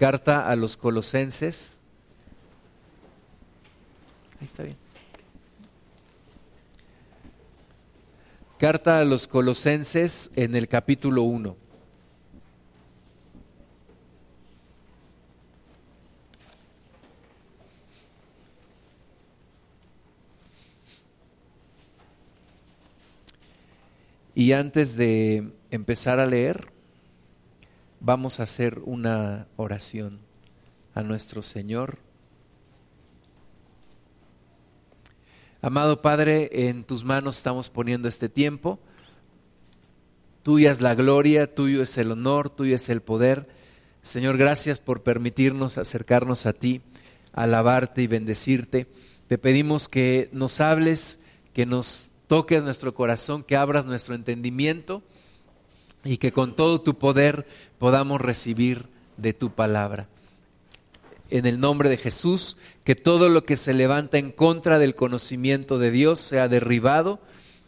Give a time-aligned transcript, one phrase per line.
[0.00, 1.78] carta a los colosenses.
[4.40, 4.78] Ahí está bien.
[8.56, 11.54] Carta a los colosenses en el capítulo 1.
[24.34, 26.79] Y antes de empezar a leer,
[28.00, 30.20] vamos a hacer una oración
[30.94, 31.98] a nuestro Señor.
[35.62, 38.80] Amado Padre, en tus manos estamos poniendo este tiempo.
[40.42, 43.46] Tuya es la gloria, tuyo es el honor, tuyo es el poder.
[44.00, 46.80] Señor, gracias por permitirnos acercarnos a ti,
[47.32, 48.86] alabarte y bendecirte.
[49.28, 51.20] Te pedimos que nos hables,
[51.52, 55.02] que nos toques nuestro corazón, que abras nuestro entendimiento
[56.04, 57.46] y que con todo tu poder
[57.78, 58.86] podamos recibir
[59.16, 60.08] de tu palabra.
[61.28, 65.78] En el nombre de Jesús, que todo lo que se levanta en contra del conocimiento
[65.78, 67.20] de Dios sea derribado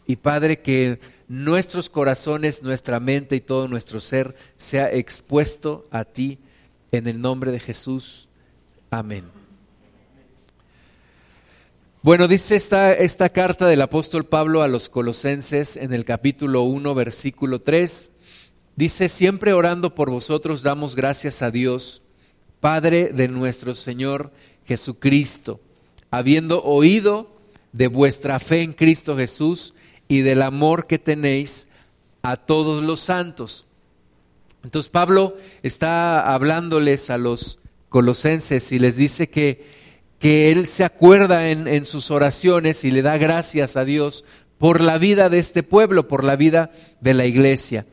[0.05, 6.39] y Padre, que nuestros corazones, nuestra mente y todo nuestro ser sea expuesto a ti
[6.91, 8.27] en el nombre de Jesús.
[8.89, 9.23] Amén.
[12.01, 16.93] Bueno, dice esta, esta carta del apóstol Pablo a los colosenses en el capítulo 1,
[16.93, 18.11] versículo 3.
[18.75, 22.01] Dice, siempre orando por vosotros damos gracias a Dios,
[22.59, 24.31] Padre de nuestro Señor
[24.65, 25.59] Jesucristo,
[26.11, 27.29] habiendo oído
[27.71, 29.73] de vuestra fe en Cristo Jesús
[30.07, 31.67] y del amor que tenéis
[32.21, 33.65] a todos los santos.
[34.63, 39.83] Entonces Pablo está hablándoles a los colosenses y les dice que
[40.23, 44.23] que él se acuerda en, sus oraciones y le da gracias a Dios
[44.57, 46.71] por la vida de este pueblo, por la vida
[47.01, 47.85] de la iglesia.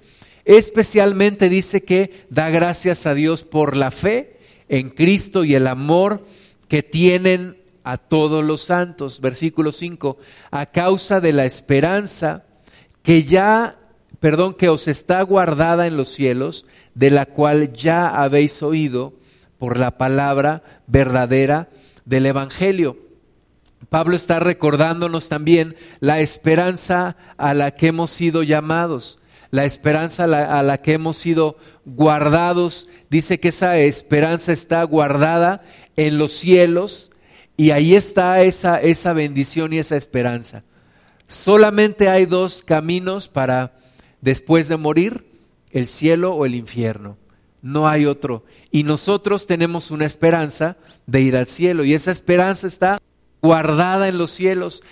[0.44, 4.38] Especialmente dice que da gracias a Dios por la fe
[4.68, 6.24] en Cristo y el amor
[6.68, 9.20] que tienen a todos los santos.
[9.20, 10.18] Versículo 5,
[10.50, 12.44] a causa de la esperanza
[13.02, 13.78] que ya,
[14.20, 19.14] perdón, que os está guardada en los cielos, de la cual ya habéis oído
[19.58, 21.68] por la palabra verdadera
[22.04, 22.96] del Evangelio.
[23.88, 29.19] Pablo está recordándonos también la esperanza a la que hemos sido llamados,
[29.50, 32.88] la esperanza a la, que hemos sido guardados.
[33.08, 35.62] Dice que esa esperanza está guardada
[35.96, 37.10] en los cielos
[37.56, 40.62] y ahí está esa, esa bendición y esa esperanza.
[41.26, 43.78] Solamente hay dos caminos para
[44.20, 45.26] después de morir,
[45.72, 47.16] el cielo o el infierno.
[47.62, 48.44] No hay otro.
[48.70, 51.84] Y nosotros tenemos una esperanza de ir al cielo.
[51.84, 52.98] Y esa esperanza está
[53.42, 54.82] guardada en los cielos.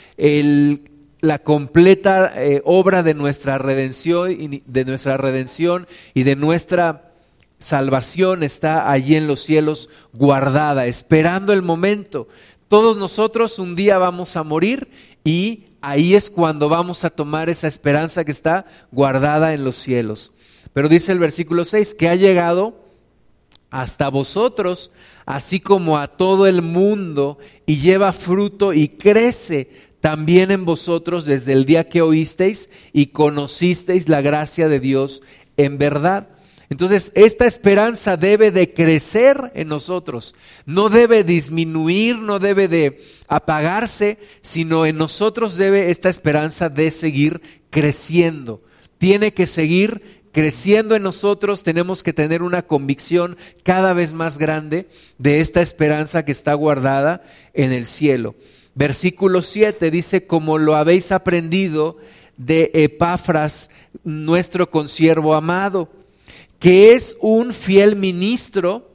[1.21, 7.12] La completa eh, obra de nuestra redención y de nuestra redención y de nuestra
[7.59, 12.29] salvación está allí en los cielos guardada, esperando el momento.
[12.69, 14.91] Todos nosotros un día vamos a morir
[15.25, 20.33] y ahí es cuando vamos a tomar esa esperanza que está guardada en los cielos.
[20.73, 22.77] Pero dice el versículo 6 que ha llegado
[23.71, 24.93] hasta vosotros,
[25.27, 31.53] así como a todo el mundo, y lleva fruto y crece también en vosotros desde
[31.53, 35.23] el día que oísteis y conocisteis la gracia de Dios
[35.57, 36.29] en verdad.
[36.71, 40.35] Entonces, esta esperanza debe de crecer en nosotros,
[40.67, 47.41] no debe disminuir, no debe de apagarse, sino en nosotros debe esta esperanza de seguir
[47.71, 48.63] creciendo.
[48.99, 54.89] Tiene que seguir creciendo en nosotros tenemos que tener una convicción cada vez más grande
[55.19, 57.23] de esta esperanza que está guardada
[57.55, 58.35] en el cielo.
[58.78, 61.97] Versículo 7 dice, como lo habéis aprendido
[62.37, 63.72] de Epafras,
[64.05, 65.89] nuestro consiervo amado,
[66.61, 68.93] que es un fiel ministro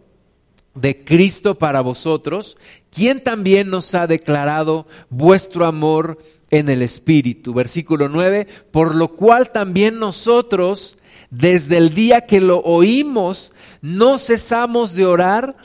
[0.74, 2.56] de Cristo para vosotros,
[2.92, 6.18] quien también nos ha declarado vuestro amor
[6.50, 7.54] en el Espíritu.
[7.54, 10.98] Versículo 9, por lo cual también nosotros,
[11.30, 13.52] desde el día que lo oímos,
[13.82, 15.58] no cesamos de orar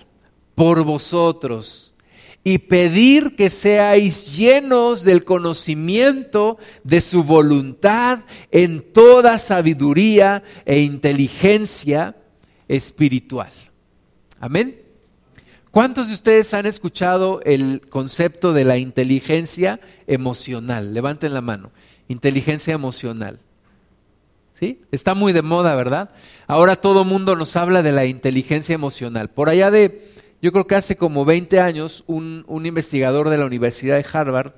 [0.57, 1.88] por vosotros
[2.45, 8.21] y pedir que seáis llenos del conocimiento de su voluntad
[8.51, 12.17] en toda sabiduría e inteligencia
[12.69, 13.53] espiritual.
[14.41, 14.89] Amén.
[15.71, 20.95] ¿Cuántos de ustedes han escuchado el concepto de la inteligencia emocional?
[20.95, 21.71] Levanten la mano.
[22.09, 23.39] Inteligencia emocional.
[24.59, 24.81] ¿Sí?
[24.91, 26.11] Está muy de moda, ¿verdad?
[26.47, 29.29] Ahora todo mundo nos habla de la inteligencia emocional.
[29.29, 33.47] Por allá de, yo creo que hace como 20 años, un, un investigador de la
[33.47, 34.53] Universidad de Harvard,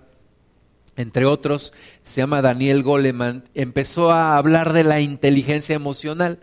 [0.97, 1.73] entre otros,
[2.03, 6.39] se llama Daniel Goleman, empezó a hablar de la inteligencia emocional.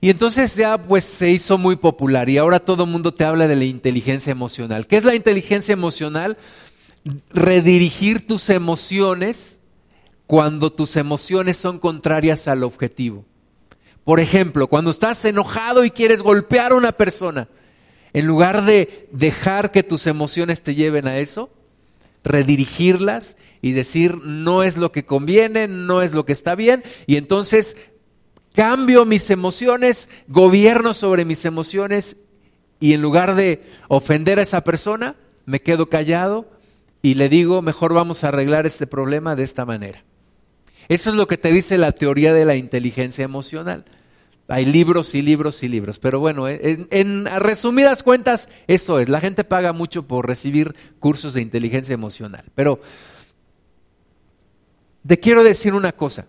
[0.00, 3.46] Y entonces ya pues se hizo muy popular y ahora todo el mundo te habla
[3.46, 4.86] de la inteligencia emocional.
[4.86, 6.36] ¿Qué es la inteligencia emocional?
[7.30, 9.60] Redirigir tus emociones
[10.26, 13.24] cuando tus emociones son contrarias al objetivo.
[14.04, 17.48] Por ejemplo, cuando estás enojado y quieres golpear a una persona,
[18.12, 21.50] en lugar de dejar que tus emociones te lleven a eso,
[22.24, 27.16] redirigirlas y decir no es lo que conviene, no es lo que está bien, y
[27.16, 27.76] entonces
[28.54, 32.18] cambio mis emociones, gobierno sobre mis emociones
[32.80, 35.16] y en lugar de ofender a esa persona,
[35.46, 36.46] me quedo callado
[37.00, 40.04] y le digo, mejor vamos a arreglar este problema de esta manera.
[40.88, 43.84] Eso es lo que te dice la teoría de la inteligencia emocional.
[44.48, 49.08] Hay libros y libros y libros, pero bueno, en, en resumidas cuentas, eso es.
[49.08, 52.44] La gente paga mucho por recibir cursos de inteligencia emocional.
[52.54, 52.80] Pero
[55.06, 56.26] te quiero decir una cosa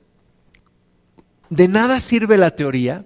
[1.55, 3.05] de nada sirve la teoría.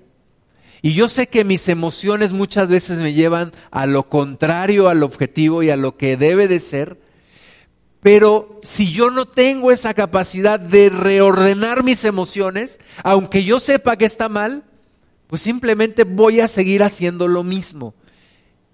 [0.81, 5.63] Y yo sé que mis emociones muchas veces me llevan a lo contrario al objetivo
[5.63, 7.01] y a lo que debe de ser.
[7.99, 14.05] Pero si yo no tengo esa capacidad de reordenar mis emociones, aunque yo sepa que
[14.05, 14.63] está mal,
[15.27, 17.93] pues simplemente voy a seguir haciendo lo mismo,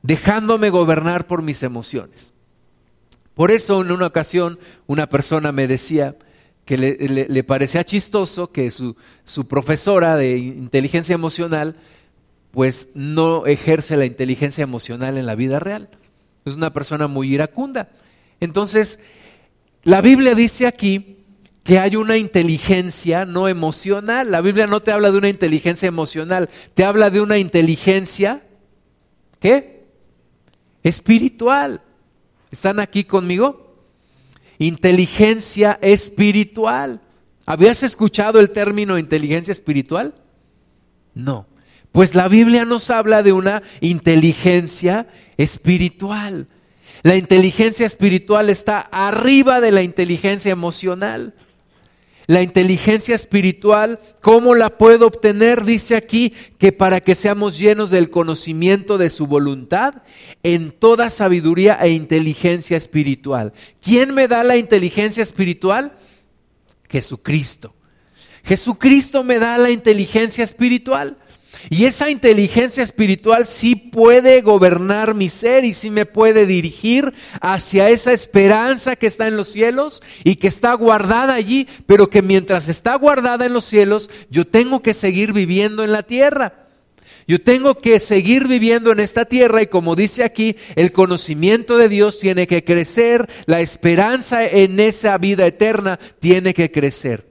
[0.01, 2.33] dejándome gobernar por mis emociones.
[3.33, 6.15] Por eso en una ocasión una persona me decía,
[6.65, 8.95] que le, parecía chistoso que su,
[9.25, 11.75] su, profesora de inteligencia emocional
[12.51, 15.89] pues no ejerce la inteligencia emocional en la vida real.
[16.45, 17.89] Es una persona muy iracunda.
[18.39, 18.99] Entonces,
[19.83, 21.17] la Biblia dice aquí
[21.63, 24.31] que hay una inteligencia no emocional.
[24.31, 28.43] La Biblia no te habla de una inteligencia emocional, te habla de una inteligencia,
[29.39, 29.85] ¿qué?
[30.83, 31.81] Espiritual.
[32.51, 33.63] ¿Están aquí conmigo?
[34.59, 37.01] inteligencia espiritual.
[37.45, 40.13] ¿Habías escuchado el término inteligencia espiritual?
[41.13, 41.47] No.
[41.91, 45.07] Pues la Biblia nos habla de una inteligencia
[45.37, 46.47] espiritual.
[47.03, 51.33] La inteligencia espiritual está arriba de la inteligencia emocional.
[52.25, 55.65] La inteligencia espiritual, ¿cómo la puedo obtener?
[55.65, 60.03] Dice aquí que para que seamos llenos del conocimiento de su voluntad
[60.41, 63.51] en toda sabiduría e inteligencia espiritual.
[63.81, 65.97] ¿Quién me da la inteligencia espiritual?
[66.89, 67.75] Jesucristo.
[68.45, 71.17] Jesucristo me da la inteligencia espiritual.
[71.69, 77.89] Y esa inteligencia espiritual sí puede gobernar mi ser y sí me puede dirigir hacia
[77.89, 82.67] esa esperanza que está en los cielos y que está guardada allí, pero que mientras
[82.67, 86.63] está guardada en los cielos, yo tengo que seguir viviendo en la tierra.
[87.27, 91.87] Yo tengo que seguir viviendo en esta tierra y como dice aquí, el conocimiento de
[91.87, 97.25] Dios tiene que crecer, la esperanza en esa vida eterna tiene que crecer.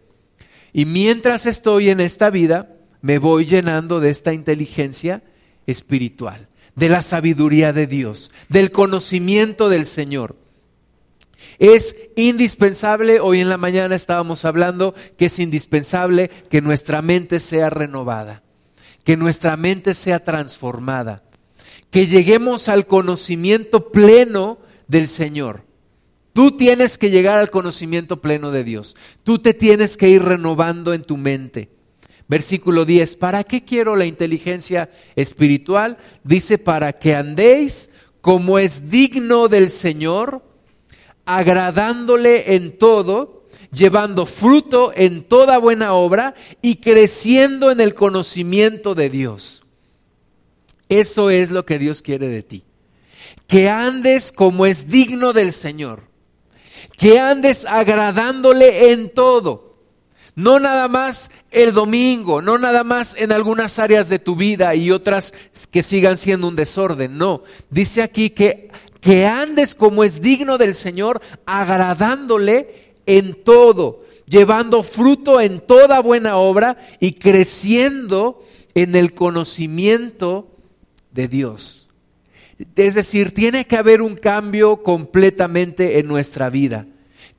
[0.72, 2.71] Y mientras estoy en esta vida,
[3.02, 5.22] me voy llenando de esta inteligencia
[5.66, 10.36] espiritual, de la sabiduría de Dios, del conocimiento del Señor.
[11.58, 17.68] Es indispensable, hoy en la mañana estábamos hablando que es indispensable que nuestra mente sea
[17.68, 18.42] renovada,
[19.04, 21.24] que nuestra mente sea transformada,
[21.90, 25.64] que lleguemos al conocimiento pleno del Señor.
[26.32, 28.96] Tú tienes que llegar al conocimiento pleno de Dios.
[29.22, 31.68] Tú te tienes que ir renovando en tu mente.
[32.32, 35.98] Versículo 10, ¿para qué quiero la inteligencia espiritual?
[36.24, 37.90] Dice, para que andéis
[38.22, 40.42] como es digno del Señor,
[41.26, 49.10] agradándole en todo, llevando fruto en toda buena obra y creciendo en el conocimiento de
[49.10, 49.62] Dios.
[50.88, 52.64] Eso es lo que Dios quiere de ti.
[53.46, 56.04] Que andes como es digno del Señor.
[56.96, 59.71] Que andes agradándole en todo
[60.34, 64.90] no nada más el domingo, no nada más en algunas áreas de tu vida y
[64.90, 65.34] otras
[65.70, 67.18] que sigan siendo un desorden.
[67.18, 68.70] No, dice aquí que,
[69.00, 76.36] que andes como es digno del Señor, agradándole en todo, llevando fruto en toda buena
[76.36, 78.42] obra y creciendo
[78.74, 80.48] en el conocimiento
[81.10, 81.88] de Dios.
[82.76, 86.86] Es decir, tiene que haber un cambio completamente en nuestra vida.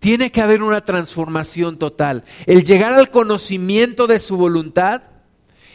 [0.03, 2.25] Tiene que haber una transformación total.
[2.45, 5.03] El llegar al conocimiento de su voluntad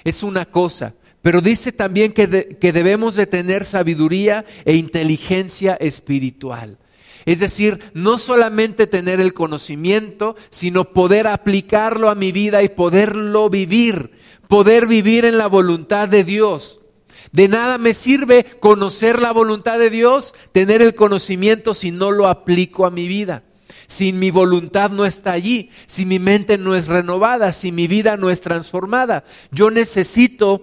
[0.05, 0.93] es una cosa,
[1.23, 6.77] pero dice también que, que debemos de tener sabiduría e inteligencia espiritual.
[7.25, 13.49] Es decir, no solamente tener el conocimiento, sino poder aplicarlo a mi vida y poderlo
[13.49, 14.11] vivir,
[14.47, 16.81] poder vivir en la voluntad de Dios.
[17.33, 22.29] De nada me sirve conocer la voluntad de Dios, tener el conocimiento si no lo
[22.29, 23.45] aplico a mi vida
[23.89, 28.17] si mi voluntad no está allí, si mi mente no es renovada, si mi vida
[28.17, 29.25] no es transformada.
[29.51, 30.63] Yo necesito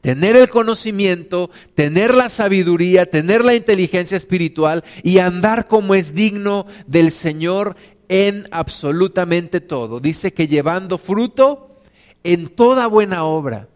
[0.00, 6.66] tener el conocimiento, tener la sabiduría, tener la inteligencia espiritual y andar como es digno
[6.86, 7.76] del Señor
[8.08, 10.00] en absolutamente todo.
[10.00, 11.82] Dice que llevando fruto
[12.24, 13.68] en toda buena obra.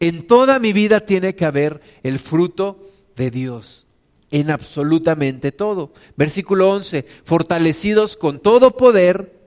[0.00, 3.85] En toda mi vida tiene que haber el fruto de Dios,
[4.30, 5.92] en absolutamente todo.
[6.16, 9.40] Versículo 11, fortalecidos con todo poder,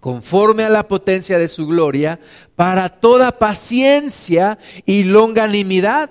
[0.00, 2.20] conforme a la potencia de su gloria,
[2.54, 6.10] para toda paciencia y longanimidad,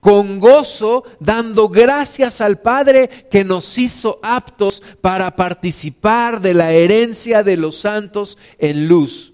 [0.00, 7.42] con gozo, dando gracias al Padre que nos hizo aptos para participar de la herencia
[7.42, 9.33] de los santos en luz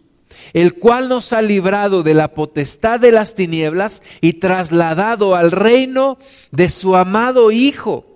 [0.53, 6.19] el cual nos ha librado de la potestad de las tinieblas y trasladado al reino
[6.51, 8.07] de su amado Hijo,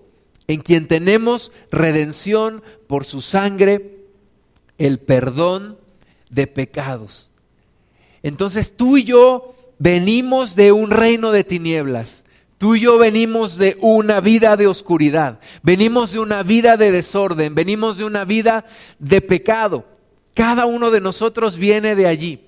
[0.46, 3.98] en quien tenemos redención por su sangre,
[4.78, 5.78] el perdón
[6.30, 7.30] de pecados.
[8.22, 12.24] Entonces tú y yo venimos de un reino de tinieblas.
[12.58, 17.54] Tú y yo venimos de una vida de oscuridad, venimos de una vida de desorden,
[17.54, 18.64] venimos de una vida
[18.98, 19.84] de pecado.
[20.34, 22.40] Cada uno de nosotros viene de allí.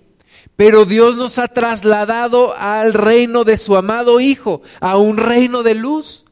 [0.57, 5.75] Pero Dios nos ha trasladado al reino de su amado Hijo, a un reino de
[5.75, 6.25] luz.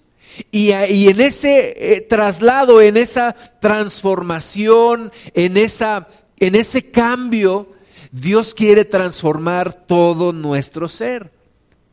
[0.50, 6.08] Y, en ese eh, traslado, en esa transformación, en, esa,
[6.38, 7.68] en ese cambio,
[8.10, 11.30] Dios quiere transformar todo nuestro ser,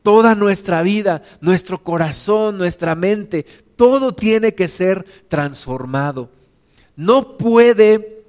[0.01, 6.29] toda nuestra vida, nuestro corazón, nuestra mente, todo tiene que ser transformado.
[6.95, 8.20] No puede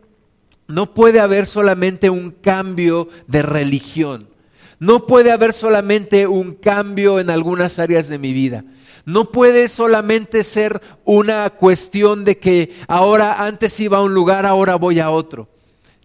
[0.73, 4.31] no puede haber solamente un cambio de religión.
[4.79, 8.65] No puede haber solamente un cambio en algunas áreas de mi vida.
[9.05, 14.77] No puede solamente ser una cuestión de que ahora antes iba a un lugar, ahora
[14.77, 15.47] voy a otro.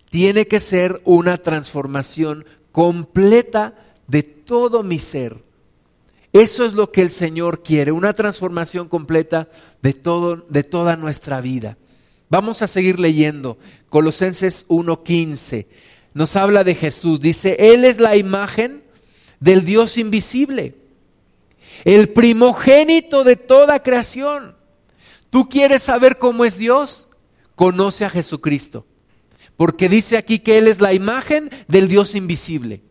[0.10, 2.44] Tiene que ser una transformación
[2.74, 3.74] completa
[4.06, 5.38] de todo mi ser.
[6.34, 9.48] Eso es lo que el Señor quiere, una transformación completa
[9.82, 11.78] de todo de toda nuestra vida.
[12.30, 13.58] Vamos a seguir leyendo.
[13.90, 15.68] Colosenses 1:15
[16.18, 17.22] nos habla de Jesús.
[17.22, 18.84] Dice, Él es la imagen
[19.40, 20.76] del Dios invisible,
[21.86, 24.56] el primogénito de toda creación.
[25.30, 27.08] ¿Tú quieres saber cómo es Dios?
[27.56, 28.88] Conoce a Jesucristo.
[29.58, 32.82] Porque dice aquí que Él es la imagen del Dios invisible.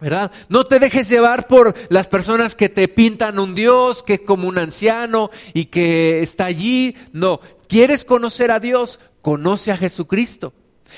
[0.00, 0.30] ¿verdad?
[0.48, 4.48] No te dejes llevar por las personas que te pintan un Dios que es como
[4.48, 6.96] un anciano y que está allí.
[7.12, 8.98] No, ¿quieres conocer a Dios?
[9.22, 10.52] Conoce a Jesucristo.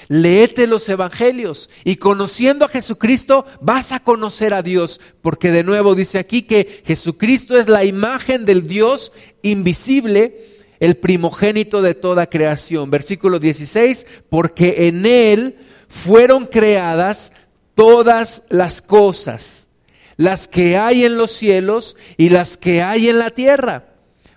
[0.08, 5.94] Léete los evangelios y conociendo a Jesucristo vas a conocer a Dios, porque de nuevo
[5.94, 9.12] dice aquí que Jesucristo es la imagen del Dios
[9.42, 10.46] invisible,
[10.80, 12.90] el primogénito de toda creación.
[12.90, 17.32] Versículo 16, porque en Él fueron creadas
[17.74, 19.68] todas las cosas,
[20.16, 23.91] las que hay en los cielos y las que hay en la tierra,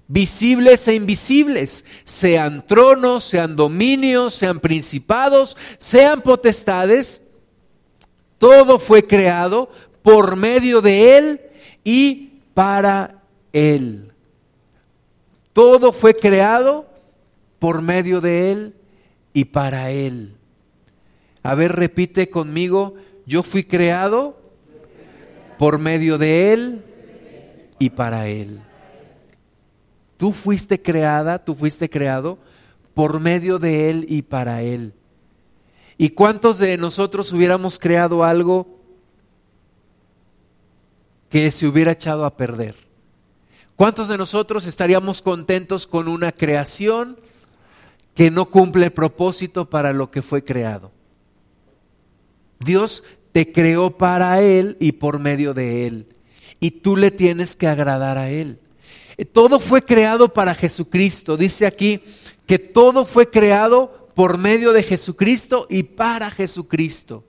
[0.08, 7.24] visibles e invisibles, sean tronos, sean dominios, sean principados, sean potestades,
[8.38, 9.70] todo fue creado
[10.02, 11.42] por medio de Él
[11.84, 14.12] y para Él.
[15.54, 16.86] Todo fue creado
[17.60, 18.74] por medio de Él
[19.34, 20.36] y para Él.
[21.42, 22.96] A ver, repite conmigo,
[23.26, 24.38] yo fui creado
[25.58, 26.84] por medio de Él
[27.80, 28.65] y para Él.
[30.18, 32.38] Tú fuiste creada, tú fuiste creado
[32.94, 34.94] por medio de Él y para Él.
[35.98, 38.80] ¿Y cuántos de nosotros hubiéramos creado algo
[41.30, 42.76] que se hubiera echado a perder?
[43.76, 47.20] ¿Cuántos de nosotros estaríamos contentos con una creación
[48.14, 50.92] que no cumple propósito para lo que fue creado?
[52.60, 53.04] Dios
[53.34, 56.08] te creó para Él y por medio de Él.
[56.62, 58.60] Y tú le tienes que agradar a Él.
[59.32, 61.38] Todo fue creado para Jesucristo.
[61.38, 62.02] Dice aquí
[62.46, 67.24] que todo fue creado por medio de Jesucristo y para Jesucristo.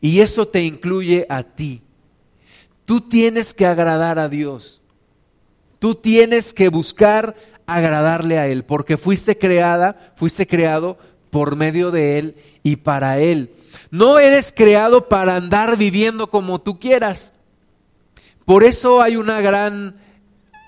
[0.00, 1.82] Y eso te incluye a ti.
[2.84, 4.82] Tú tienes que agradar a Dios.
[5.78, 7.36] Tú tienes que buscar
[7.66, 10.98] agradarle a Él, porque fuiste creada, fuiste creado
[11.30, 13.52] por medio de Él y para Él.
[13.90, 17.32] No eres creado para andar viviendo como tú quieras.
[18.44, 20.01] Por eso hay una gran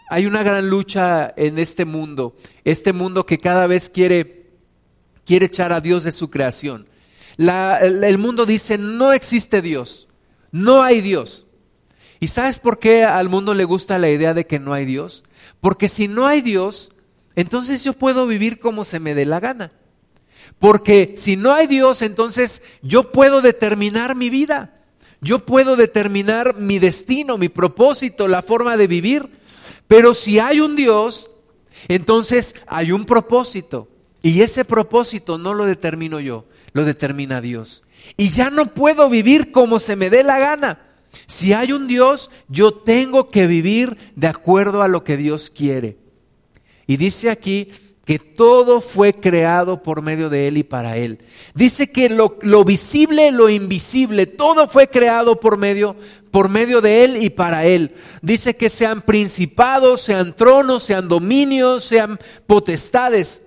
[0.08, 4.44] hay una gran lucha en este mundo, este mundo que cada vez quiere
[5.24, 6.86] quiere echar a Dios de su creación.
[7.38, 10.08] el mundo dice, no existe Dios,
[10.52, 11.46] no hay Dios.
[12.20, 15.24] ¿Y sabes por qué al mundo le gusta la idea de que no hay Dios?
[15.60, 16.92] Porque si no hay Dios,
[17.36, 19.72] entonces yo puedo vivir como se me dé la gana.
[20.58, 24.70] Porque si no hay Dios, entonces yo puedo determinar mi vida.
[25.20, 29.30] yo puedo determinar mi destino, mi propósito, la forma de vivir.
[29.88, 31.30] Pero si hay un Dios,
[31.88, 33.88] entonces hay un propósito.
[34.22, 37.82] Y ese propósito no lo determino yo, lo determina Dios.
[38.16, 40.80] Y ya no puedo vivir como se me dé la gana.
[41.26, 45.98] Si hay un Dios, yo tengo que vivir de acuerdo a lo que Dios quiere.
[46.86, 47.70] Y dice aquí
[48.04, 51.20] que todo fue creado por medio de Él y para Él.
[51.54, 55.96] Dice que lo, lo, visible, lo invisible, todo fue creado por medio,
[56.30, 57.94] por medio de Él y para Él.
[58.20, 63.42] Dice que sean principados, sean tronos, sean dominios, sean potestades.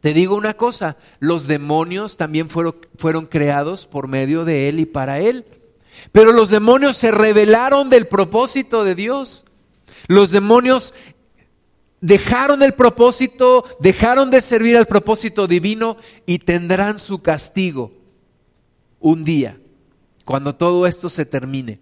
[0.00, 4.86] Te digo una cosa, los demonios también fueron, fueron creados por medio de Él y
[4.86, 5.44] para Él.
[6.12, 9.44] Pero los demonios se rebelaron del propósito de Dios.
[10.06, 10.94] Los demonios
[12.00, 17.92] dejaron el propósito, dejaron de servir al propósito divino y tendrán su castigo
[19.00, 19.58] un día,
[20.24, 21.80] cuando todo esto se termine.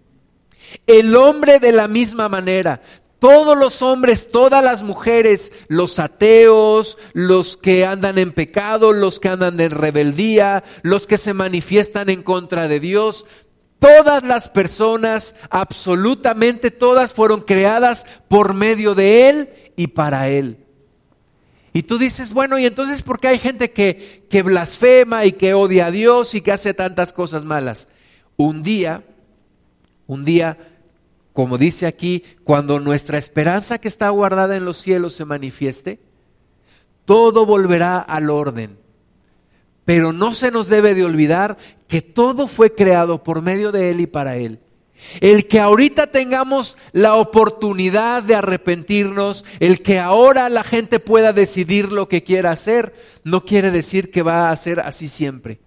[0.85, 2.81] El hombre de la misma manera,
[3.19, 9.29] todos los hombres, todas las mujeres, los ateos, los que andan en pecado, los que
[9.29, 13.25] andan en rebeldía, los que se manifiestan en contra de Dios,
[13.79, 20.57] todas las personas, absolutamente todas fueron creadas por medio de Él y para Él.
[21.71, 25.53] Y tú dices, bueno, ¿y entonces por qué hay gente que, que blasfema y que
[25.53, 27.87] odia a Dios y que hace tantas cosas malas?
[28.35, 29.03] Un día,
[30.07, 30.57] un día,
[31.33, 35.99] como dice aquí, cuando nuestra esperanza que está guardada en los cielos se manifieste,
[37.05, 38.79] todo volverá al orden.
[39.85, 41.57] Pero no se nos debe de olvidar
[41.87, 44.59] que todo fue creado por medio de Él y para Él.
[45.21, 51.91] El que ahorita tengamos la oportunidad de arrepentirnos, el que ahora la gente pueda decidir
[51.91, 55.59] lo que quiera hacer, no quiere decir que va a ser así siempre.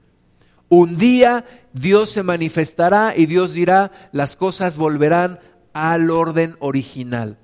[0.69, 5.41] Un día Dios se manifestará y Dios dirá, las cosas volverán
[5.73, 7.39] al orden original.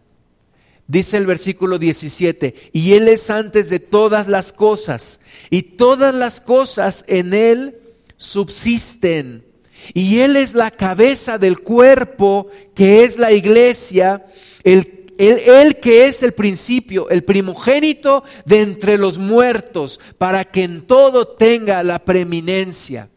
[0.88, 5.20] Dice el versículo 17, y Él es antes de todas las cosas,
[5.51, 7.81] y todas las cosas en Él
[8.16, 9.45] subsisten
[9.94, 14.26] y Él es la cabeza del cuerpo que es la iglesia,
[14.64, 20.82] el, él, que es el principio, el primogénito de entre los muertos, para que en
[20.82, 23.10] todo tenga la preeminencia.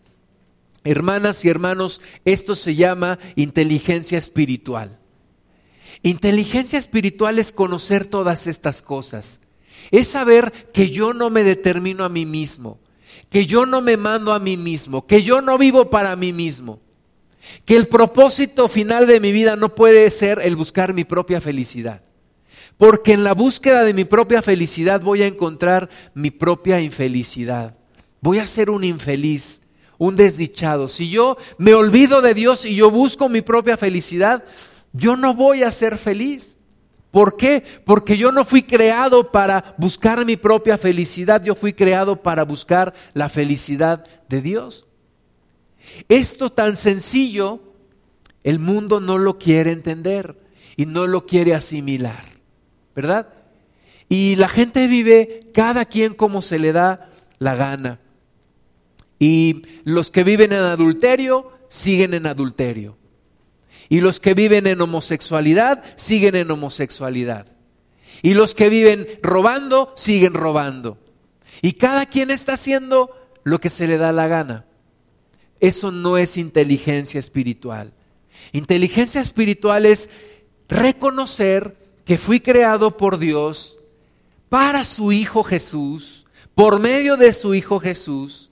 [0.83, 4.97] Hermanas y hermanos, esto se llama inteligencia espiritual.
[6.01, 9.41] Inteligencia espiritual es conocer todas estas cosas.
[9.91, 12.79] Es saber que yo no me determino a mí mismo
[13.29, 16.79] que yo no me mando a mí mismo, que yo no vivo para mí mismo,
[17.65, 22.01] que el propósito final de mi vida no puede ser el buscar mi propia felicidad.
[22.77, 27.75] Porque en la búsqueda de mi propia felicidad voy a encontrar mi propia infelicidad.
[28.21, 29.63] Voy a ser un infeliz,
[29.97, 30.87] un desdichado.
[30.87, 34.45] Si yo me olvido de Dios y yo busco mi propia felicidad,
[34.93, 36.57] yo no voy a ser feliz.
[37.11, 37.63] ¿Por qué?
[37.85, 42.93] Porque yo no fui creado para buscar mi propia felicidad, yo fui creado para buscar
[43.13, 44.85] la felicidad de Dios.
[46.07, 47.61] Esto tan sencillo,
[48.43, 50.37] el mundo no lo quiere entender
[50.75, 52.25] y no lo quiere asimilar,
[52.95, 53.27] ¿verdad?
[54.07, 57.99] Y la gente vive cada quien como se le da la gana.
[59.17, 62.98] Y los que viven en adulterio siguen en adulterio.
[63.89, 67.47] Y los que viven en homosexualidad siguen en homosexualidad.
[68.21, 70.99] Y los que viven robando siguen robando.
[71.61, 73.11] Y cada quien está haciendo
[73.43, 74.65] lo que se le da la gana.
[75.59, 77.93] Eso no es inteligencia espiritual.
[78.51, 80.09] Inteligencia espiritual es
[80.67, 81.75] reconocer
[82.05, 83.77] que fui creado por Dios
[84.49, 86.25] para su Hijo Jesús,
[86.55, 88.48] por medio de su Hijo Jesús,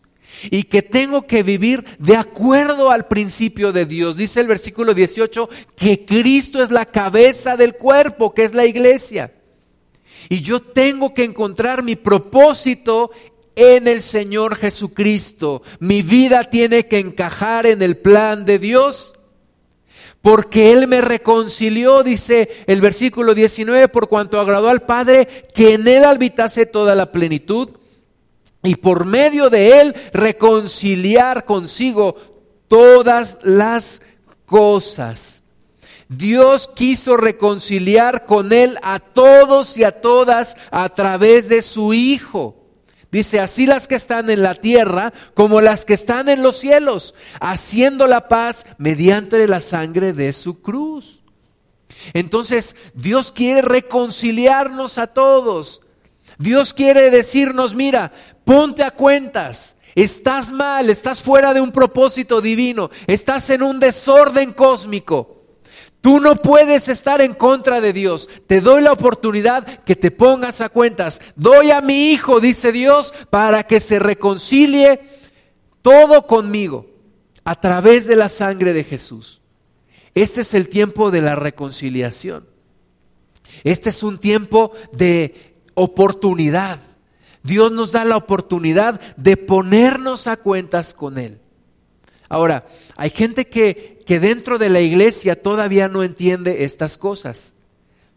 [0.50, 4.17] y que tengo que vivir de acuerdo al principio de Dios.
[4.17, 9.34] Dice el versículo 18 que Cristo es la cabeza del cuerpo, que es la iglesia.
[10.30, 13.12] Y yo tengo que encontrar mi propósito
[13.56, 15.63] en el Señor Jesucristo.
[15.80, 19.13] Mi vida tiene que encajar en el plan de Dios.
[20.21, 25.88] Porque Él me reconcilió, dice el versículo 19, por cuanto agradó al Padre que en
[25.88, 27.76] Él habitase toda la plenitud
[28.63, 32.15] y por medio de él reconciliar consigo
[32.67, 34.01] todas las
[34.45, 35.43] cosas.
[36.09, 42.55] Dios quiso reconciliar con él a todos y a todas a través de su Hijo.
[43.11, 47.15] Dice, así las que están en la tierra como las que están en los cielos,
[47.39, 51.23] haciendo la paz mediante la sangre de su cruz.
[52.13, 55.81] Entonces, Dios quiere reconciliarnos a todos.
[56.38, 58.12] Dios quiere decirnos, mira,
[58.43, 59.78] ponte a cuentas.
[59.95, 65.38] Estás mal, estás fuera de un propósito divino, estás en un desorden cósmico.
[66.02, 68.30] Tú no puedes estar en contra de Dios.
[68.45, 71.21] Te doy la oportunidad que te pongas a cuentas.
[71.36, 75.02] Doy a mi hijo, dice Dios, para que se reconcilie
[75.82, 76.86] todo conmigo
[77.43, 79.41] a través de la sangre de Jesús.
[80.13, 82.47] Este es el tiempo de la reconciliación.
[83.63, 85.46] Este es un tiempo de
[85.77, 86.79] oportunidad.
[87.43, 91.37] Dios nos da la oportunidad de ponernos a cuentas con Él.
[92.29, 92.65] Ahora,
[92.97, 97.53] hay gente que, que dentro de la iglesia todavía no entiende estas cosas.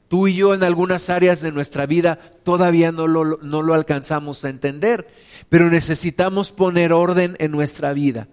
[0.09, 4.45] Tú y yo en algunas áreas de nuestra vida todavía no lo, no lo alcanzamos
[4.45, 5.07] a entender,
[5.51, 8.27] pero necesitamos poner orden en nuestra vida.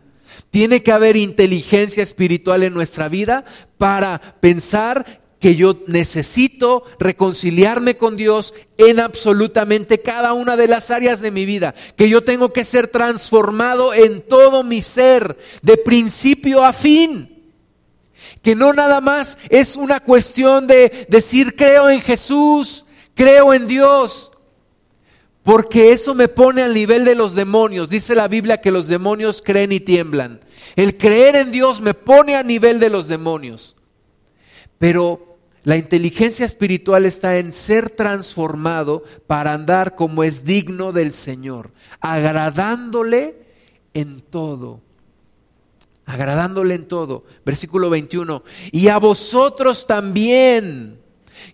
[0.50, 3.44] Tiene que haber inteligencia espiritual en nuestra vida
[3.78, 11.22] para pensar que yo necesito reconciliarme con Dios en absolutamente cada una de las áreas
[11.22, 16.64] de mi vida, que yo tengo que ser transformado en todo mi ser, de principio
[16.64, 17.34] a fin.
[18.42, 24.32] Que no nada más es una cuestión de decir creo en Jesús, creo en Dios,
[25.44, 27.90] porque eso me pone al nivel de los demonios.
[27.90, 30.42] Dice la Biblia que los demonios creen y tiemblan.
[30.76, 33.77] El creer en Dios me pone a nivel de los demonios.
[34.78, 41.72] Pero la inteligencia espiritual está en ser transformado para andar como es digno del Señor,
[42.00, 43.36] agradándole
[43.94, 44.82] en todo.
[46.06, 47.26] Agradándole en todo.
[47.46, 48.44] Versículo 21.
[48.72, 51.02] Y a vosotros también,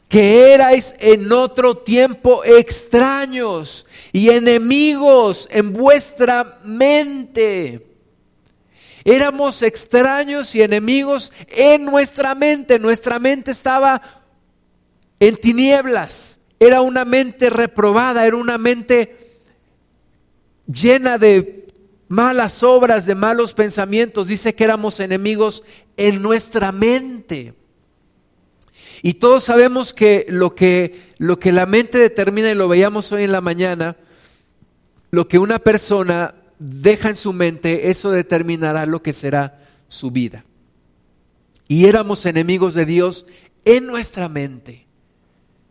[0.08, 7.93] que erais en otro tiempo extraños y enemigos en vuestra mente
[9.06, 12.80] Éramos extraños y enemigos en nuestra mente.
[12.80, 14.02] Nuestra mente estaba
[15.20, 16.40] en tinieblas.
[16.60, 19.42] Era una mente reprobada, era una mente
[20.66, 21.68] llena de
[22.08, 24.28] malas obras, de malos pensamientos.
[24.28, 25.66] Dice que éramos enemigos
[25.98, 27.54] en nuestra mente.
[29.02, 33.24] Y todos sabemos que lo que, lo que la mente determina, y lo veíamos hoy
[33.24, 33.98] en la mañana,
[35.12, 40.46] lo que una persona deja en su mente, eso determinará lo que será su vida.
[41.68, 43.26] Y éramos enemigos de Dios
[43.66, 44.86] en nuestra mente.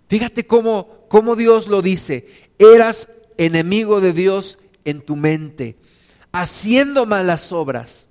[0.09, 2.29] Fíjate cómo, cómo Dios lo dice.
[2.59, 5.77] Eras enemigo de Dios en tu mente,
[6.31, 8.09] haciendo malas obras.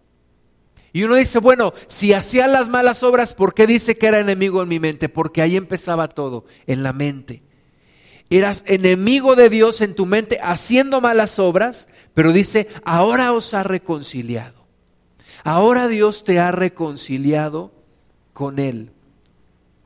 [0.94, 4.64] Y uno dice, bueno, si hacía las malas obras, ¿por qué dice que era enemigo
[4.64, 5.08] en mi mente?
[5.08, 7.44] Porque ahí empezaba todo, en la mente
[8.32, 13.64] eras enemigo de Dios en tu mente haciendo malas obras, pero dice, ahora os ha
[13.64, 14.62] reconciliado.
[15.44, 17.72] Ahora Dios te ha reconciliado
[18.34, 18.92] con Él.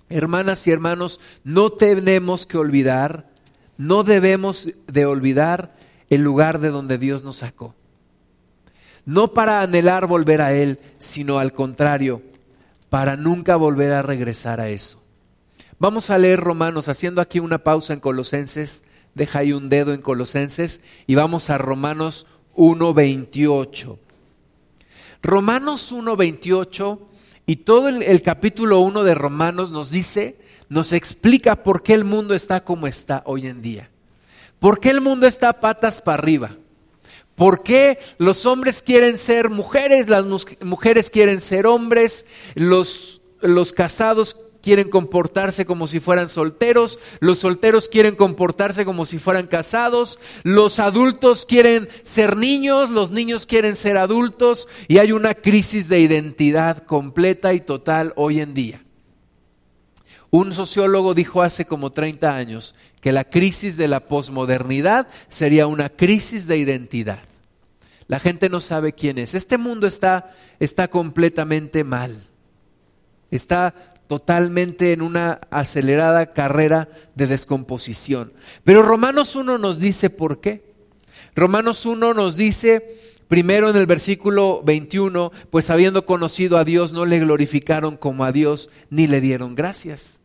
[0.10, 3.26] Hermanas y hermanos, no tenemos que olvidar,
[3.78, 5.76] no debemos de olvidar
[6.10, 7.74] el lugar de donde Dios nos sacó.
[9.06, 12.22] No para anhelar volver a Él, sino al contrario,
[12.90, 15.02] para nunca volver a regresar a eso.
[15.78, 18.84] Vamos a leer Romanos, haciendo aquí una pausa en Colosenses,
[19.16, 23.98] deja ahí un dedo en Colosenses y vamos a Romanos 1.28.
[25.24, 27.00] Romanos 1.28
[27.48, 30.38] y todo el, capítulo 1 de Romanos nos dice,
[30.70, 33.90] nos explica por qué el mundo está como está hoy en día.
[34.60, 36.58] ¿Por qué el mundo está patas para arriba?
[37.36, 40.26] ¿Por qué los hombres quieren ser mujeres, las
[40.62, 42.26] mujeres quieren ser hombres,
[42.56, 49.20] los, los casados quieren comportarse como si fueran solteros, los solteros quieren comportarse como si
[49.20, 55.36] fueran casados, los adultos quieren ser niños, los niños quieren ser adultos y hay una
[55.36, 58.84] crisis de identidad completa y total hoy en día.
[60.32, 65.90] Un sociólogo dijo hace como 30 años que la crisis de la posmodernidad sería una
[65.90, 67.20] crisis de identidad.
[68.08, 69.36] La gente no sabe quién es.
[69.36, 72.24] Este mundo está, está completamente mal.
[73.30, 78.34] Está totalmente en una acelerada carrera de descomposición.
[78.64, 80.74] Pero Romanos 1 nos dice por qué.
[81.36, 87.06] Romanos 1 nos dice, primero en el versículo 21, pues habiendo conocido a Dios no
[87.06, 90.20] le glorificaron como a Dios ni le dieron gracias.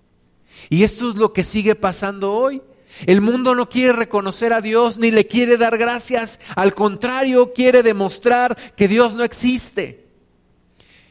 [0.68, 2.62] Y esto es lo que sigue pasando hoy.
[3.06, 7.82] El mundo no quiere reconocer a Dios ni le quiere dar gracias, al contrario quiere
[7.82, 10.09] demostrar que Dios no existe.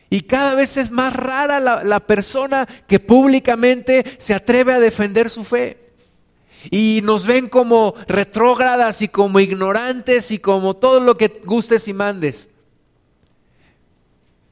[0.09, 5.43] Y cada vez es más rara la, persona que públicamente se atreve a defender su
[5.43, 5.91] fe.
[6.71, 11.93] Y nos ven como retrógradas y como ignorantes y como todo lo que gustes y
[11.93, 12.49] mandes.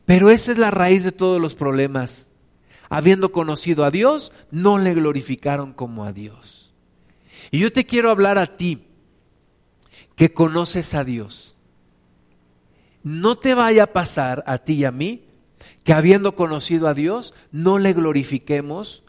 [0.05, 2.29] Pero esa es la raíz de todos los problemas.
[2.87, 6.71] Habiendo conocido a Dios, no le glorificaron como a Dios.
[7.49, 8.83] Y yo te quiero hablar a ti,
[10.15, 11.55] que conoces a Dios.
[13.03, 15.26] no te vaya a pasar a ti y a mí
[15.83, 19.03] que habiendo conocido a Dios, no le glorifiquemos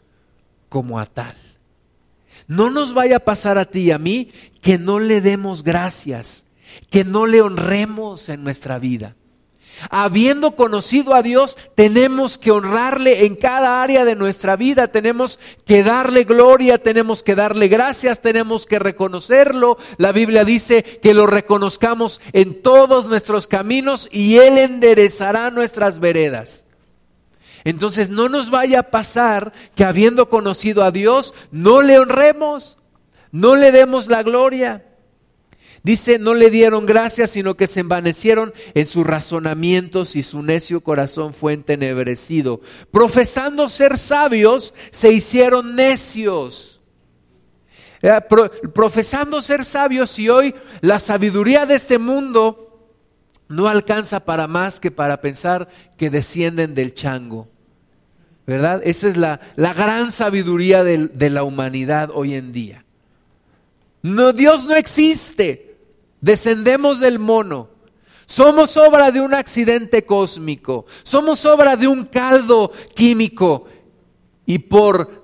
[0.69, 1.35] como a tal.
[2.47, 4.29] No nos vaya a pasar a ti y a mí
[4.61, 6.45] que no le demos gracias,
[6.89, 9.15] que no le honremos en nuestra vida.
[9.89, 15.83] Habiendo conocido a Dios, tenemos que honrarle en cada área de nuestra vida, tenemos que
[15.83, 19.77] darle gloria, tenemos que darle gracias, tenemos que reconocerlo.
[19.97, 26.65] La Biblia dice que lo reconozcamos en todos nuestros caminos y Él enderezará nuestras veredas.
[27.63, 32.77] Entonces no nos vaya a pasar que habiendo conocido a Dios, no le honremos,
[33.31, 34.85] no le demos la gloria.
[35.83, 40.81] Dice, no le dieron gracias, sino que se envanecieron en sus razonamientos y su necio
[40.81, 42.61] corazón fue entenebrecido.
[42.91, 46.81] Profesando ser sabios, se hicieron necios.
[48.01, 48.19] Eh,
[48.73, 52.87] profesando ser sabios y hoy la sabiduría de este mundo
[53.49, 57.49] no alcanza para más que para pensar que descienden del chango.
[58.45, 58.81] ¿Verdad?
[58.83, 62.83] Esa es la, la gran sabiduría de, de la humanidad hoy en día.
[64.01, 65.68] No, Dios no existe.
[66.21, 67.69] Descendemos del mono.
[68.25, 70.85] Somos obra de un accidente cósmico.
[71.03, 73.65] Somos obra de un caldo químico.
[74.45, 75.19] Y por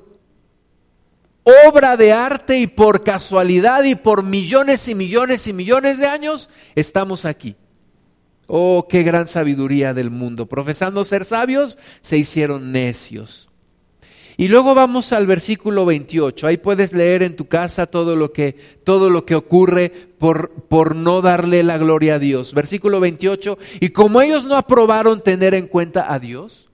[1.67, 6.49] obra de arte y por casualidad y por millones y millones y millones de años,
[6.73, 7.55] estamos aquí.
[8.47, 10.47] Oh, qué gran sabiduría del mundo.
[10.47, 13.49] Profesando ser sabios, se hicieron necios.
[14.37, 16.47] Y luego vamos al versículo 28.
[16.47, 20.95] Ahí puedes leer en tu casa todo lo que, todo lo que ocurre por, por
[20.95, 22.53] no darle la gloria a Dios.
[22.53, 23.57] Versículo 28.
[23.79, 26.69] Y como ellos no aprobaron tener en cuenta a Dios,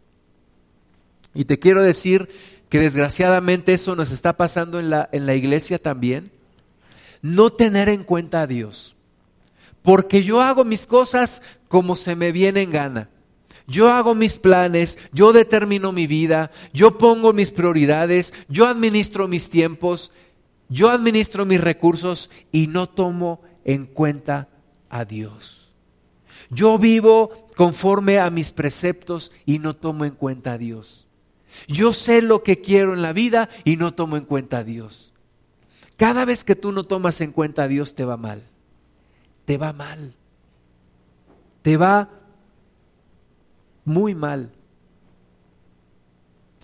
[1.34, 2.30] y te quiero decir
[2.70, 6.32] que desgraciadamente eso nos está pasando en la, en la iglesia también,
[7.22, 8.96] no tener en cuenta a Dios
[9.82, 13.10] porque yo hago mis cosas como se me viene en gana.
[13.72, 19.50] Yo hago mis planes, yo determino mi vida, yo pongo mis prioridades, yo administro mis
[19.50, 20.12] tiempos,
[20.70, 24.50] yo administro mis recursos y no tomo en cuenta
[24.90, 25.74] a Dios.
[26.50, 31.08] Yo vivo conforme a mis preceptos y no tomo en cuenta a Dios.
[31.68, 35.14] Yo sé lo que quiero en la vida y no tomo en cuenta a Dios.
[35.96, 38.42] Cada vez que tú no tomas en cuenta a Dios te va mal
[39.52, 40.14] te va mal.
[41.62, 42.10] Te va
[43.86, 44.52] muy mal.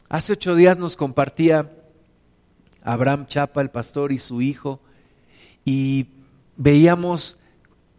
[0.10, 1.72] Hace ocho días nos compartía
[2.82, 4.80] Abraham Chapa, el pastor, y su hijo,
[5.66, 6.08] y
[6.56, 7.38] veíamos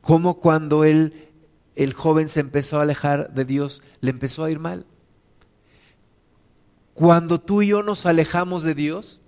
[0.01, 1.29] cómo cuando él,
[1.75, 4.87] el joven se empezó a alejar de Dios, le empezó a ir mal.
[6.95, 9.21] Cuando tú y yo nos alejamos de Dios,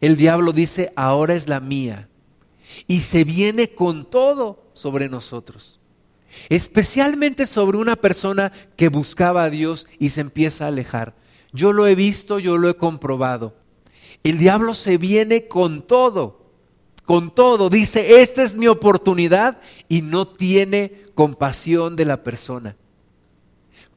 [0.00, 2.08] el diablo dice, ahora es la mía,
[2.88, 5.77] y se viene con todo sobre nosotros.
[6.48, 11.14] Especialmente sobre una persona que buscaba a Dios y se empieza a alejar.
[11.52, 13.56] Yo lo he visto, yo lo he comprobado.
[14.22, 16.52] El diablo se viene con todo,
[17.04, 17.70] con todo.
[17.70, 22.76] Dice, esta es mi oportunidad y no tiene compasión de la persona.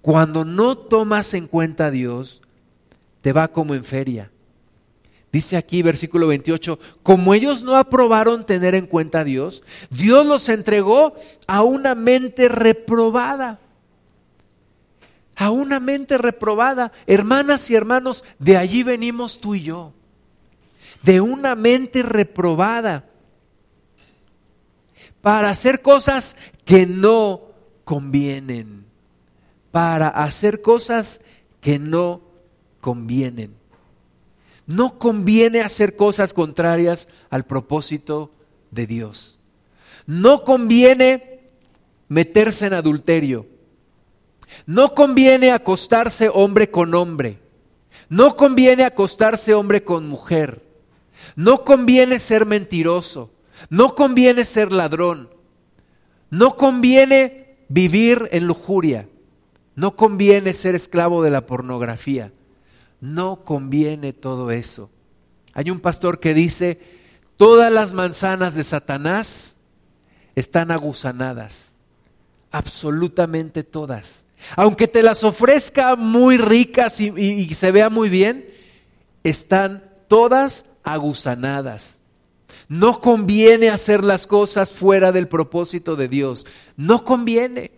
[0.02, 2.42] Cuando no tomas en cuenta a Dios,
[3.22, 4.32] te va como en feria.
[5.32, 10.50] Dice aquí versículo 28, como ellos no aprobaron tener en cuenta a Dios, Dios los
[10.50, 11.16] entregó
[11.48, 13.60] a una mente reprobada.
[15.38, 16.92] A una mente reprobada.
[17.08, 19.94] Hermanas y hermanos, de allí venimos tú y yo.
[21.02, 23.06] De una mente reprobada.
[25.22, 27.42] Para hacer cosas que no
[27.86, 28.86] convienen.
[29.72, 31.22] Para hacer cosas
[31.62, 32.22] que no
[32.82, 33.61] convienen.
[34.68, 38.32] No conviene hacer cosas contrarias al propósito
[38.72, 39.40] de Dios.
[40.06, 41.42] No conviene
[42.08, 43.48] meterse en adulterio.
[44.66, 47.40] No conviene acostarse hombre con hombre.
[48.10, 50.64] No conviene acostarse hombre con mujer.
[51.36, 53.32] No conviene ser mentiroso.
[53.70, 55.30] No conviene ser ladrón.
[56.30, 59.08] No conviene vivir en lujuria.
[59.76, 62.32] No conviene ser esclavo de la pornografía.
[63.02, 64.90] No conviene todo eso.
[65.54, 66.80] Hay un pastor que dice,
[67.36, 69.58] todas las manzanas de Satanás
[70.36, 71.76] están aguzanadas,
[72.52, 74.26] absolutamente todas.
[74.56, 78.48] Aunque te las ofrezca muy ricas y, se vea muy bien,
[79.24, 82.02] están todas aguzanadas.
[82.68, 86.46] No conviene hacer las cosas fuera del propósito de Dios.
[86.78, 87.72] No conviene.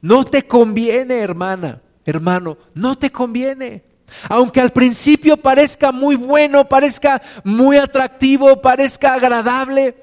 [0.00, 3.84] No te conviene, hermana, hermano, no te conviene.
[4.28, 9.96] Aunque al principio parezca muy bueno, parezca muy atractivo, parezca agradable,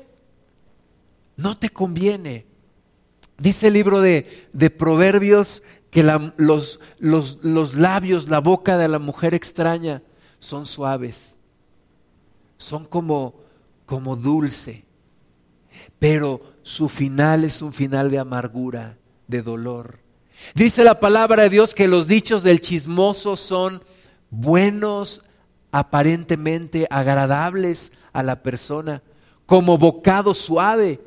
[1.35, 2.45] no te conviene.
[3.37, 8.99] Dice el libro de, de Proverbios que los, los, los labios, la boca de la
[8.99, 10.01] mujer extraña
[10.39, 11.37] son suaves,
[12.57, 13.35] son como,
[13.85, 14.85] como dulce,
[15.99, 19.99] pero su final es un final de amargura, de dolor.
[20.55, 23.83] Dice la palabra de Dios que los dichos del chismoso son
[24.34, 25.22] buenos,
[25.72, 29.02] aparentemente agradables a la persona,
[29.46, 31.00] como bocado suave,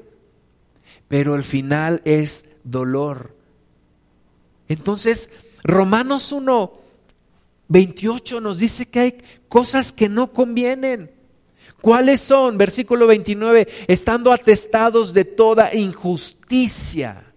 [1.09, 3.35] pero el final es dolor.
[4.69, 5.31] Entonces,
[5.63, 6.73] Romanos 1,
[7.69, 11.11] 28 nos dice que hay cosas que no convienen.
[11.81, 12.59] ¿Cuáles son?
[12.59, 17.33] Versículo 29, estando atestados de toda injusticia,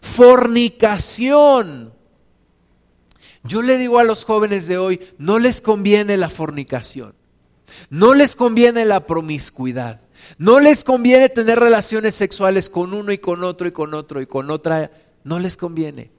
[0.00, 1.95] fornicación.
[3.46, 7.14] Yo le digo a los jóvenes de hoy, no les conviene la fornicación,
[7.90, 10.00] no les conviene la promiscuidad,
[10.38, 14.26] no les conviene tener relaciones sexuales con uno y con otro y con otro y
[14.26, 14.90] con otra,
[15.24, 16.10] no les conviene.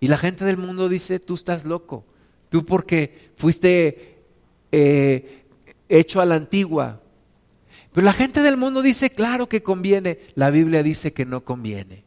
[0.00, 2.04] Y la gente del mundo dice, tú estás loco,
[2.48, 4.18] tú porque fuiste
[4.72, 5.44] eh,
[5.88, 7.00] hecho a la antigua.
[7.92, 12.04] Pero la gente del mundo dice, claro que conviene, la Biblia dice que no conviene,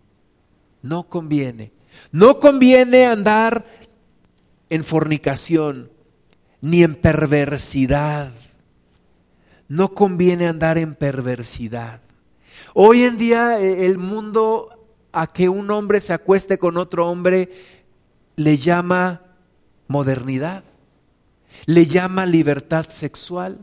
[0.82, 1.72] no conviene.
[2.12, 3.66] No conviene andar
[4.70, 5.92] en fornicación
[6.62, 8.32] ni en perversidad.
[9.68, 12.02] No conviene andar en perversidad.
[12.74, 17.50] Hoy en día eh, el mundo a que un hombre se acueste con otro hombre
[18.36, 19.22] le llama
[19.88, 20.64] modernidad,
[21.66, 23.60] le llama libertad sexual.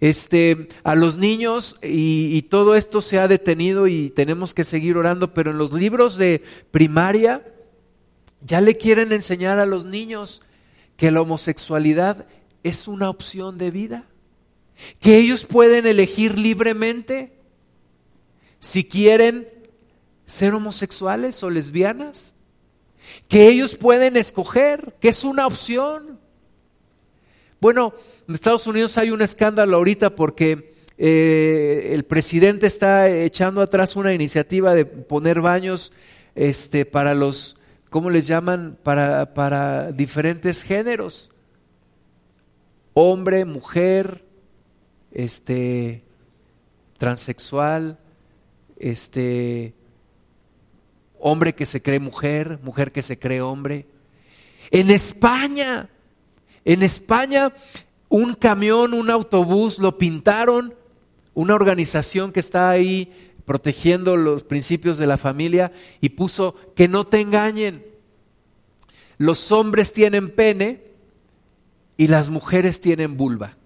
[0.00, 4.96] Este, a los niños y, y, todo esto se ha detenido y tenemos que seguir
[4.96, 7.42] orando, pero en los libros de primaria
[8.40, 10.42] ya le quieren enseñar a los niños
[10.96, 12.26] que la homosexualidad
[12.62, 14.04] es una opción de vida,
[15.00, 17.32] que ellos pueden elegir libremente
[18.58, 19.48] si quieren
[20.26, 22.34] ser homosexuales o lesbianas,
[23.28, 26.18] que ellos pueden escoger, que es una opción.
[27.60, 27.94] Bueno,
[28.28, 34.12] en Estados Unidos hay un escándalo ahorita porque eh, el presidente está echando atrás una
[34.12, 35.92] iniciativa de poner baños
[36.34, 37.57] este, para los,
[37.90, 38.78] ¿cómo les llaman?
[38.82, 41.30] Para, para diferentes géneros.
[42.94, 44.24] Hombre, mujer,
[45.12, 46.04] este,
[46.98, 47.98] transexual,
[48.76, 49.74] este,
[51.18, 53.86] hombre que se cree mujer, mujer que se cree hombre.
[54.70, 55.88] En España,
[56.64, 57.52] en España,
[58.08, 60.74] un camión, un autobús lo pintaron,
[61.34, 67.06] una organización que está ahí protegiendo los principios de la familia y puso que no
[67.06, 67.82] te engañen.
[69.16, 70.84] Los hombres tienen pene
[71.96, 73.56] y las mujeres tienen vulva.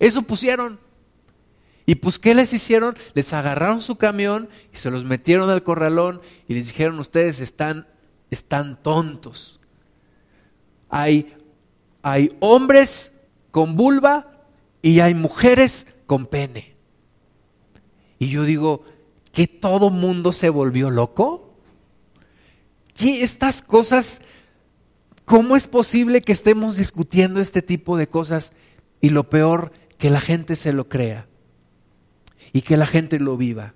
[0.00, 0.80] Eso pusieron.
[1.84, 2.96] Y pues, ¿qué les hicieron?
[3.12, 7.86] Les agarraron su camión y se los metieron al corralón y les dijeron, ustedes están,
[8.30, 9.60] están tontos.
[10.88, 11.34] Hay,
[12.00, 13.12] hay hombres
[13.50, 14.32] con vulva
[14.80, 16.77] y hay mujeres con pene.
[18.18, 18.84] Y yo digo,
[19.32, 21.54] ¿que todo mundo se volvió loco?
[22.94, 24.20] ¿Qué estas cosas,
[25.24, 28.52] cómo es posible que estemos discutiendo este tipo de cosas
[29.00, 31.28] y lo peor, que la gente se lo crea?
[32.52, 33.74] y que la gente lo viva.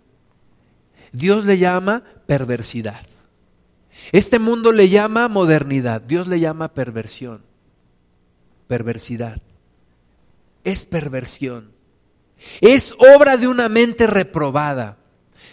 [1.13, 3.07] Dios le llama perversidad.
[4.13, 7.43] Este mundo le llama modernidad, Dios le llama perversión,
[8.67, 9.41] perversidad.
[10.65, 11.72] Es perversión.
[12.61, 14.99] Es obra de una mente reprobada.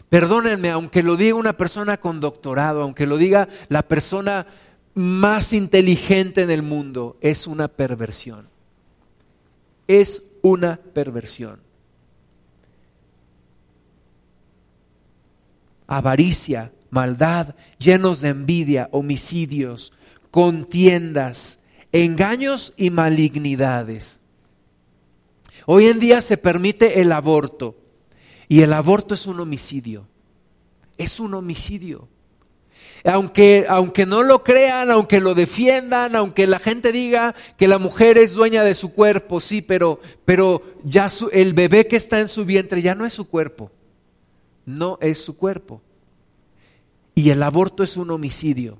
[0.09, 4.47] Perdónenme, aunque lo diga una persona con doctorado, aunque lo diga la persona
[4.95, 8.47] más inteligente en el mundo, es una perversión.
[9.87, 11.69] Es una perversión.
[15.89, 19.91] avaricia, maldad, llenos de envidia, homicidios,
[20.29, 21.59] contiendas,
[21.91, 24.18] engaños y malignidades.
[25.71, 27.75] Hoy en día se permite el aborto
[28.47, 30.07] y el aborto es un homicidio.
[30.97, 32.07] Es un homicidio.
[33.05, 38.17] Aunque, aunque no lo crean, aunque lo defiendan, aunque la gente diga que la mujer
[38.17, 42.45] es dueña de su cuerpo, sí, pero, pero ya el bebé que está en su
[42.45, 43.71] vientre ya no es su cuerpo
[44.69, 45.81] no es su cuerpo.
[47.15, 48.79] Y el aborto es un homicidio.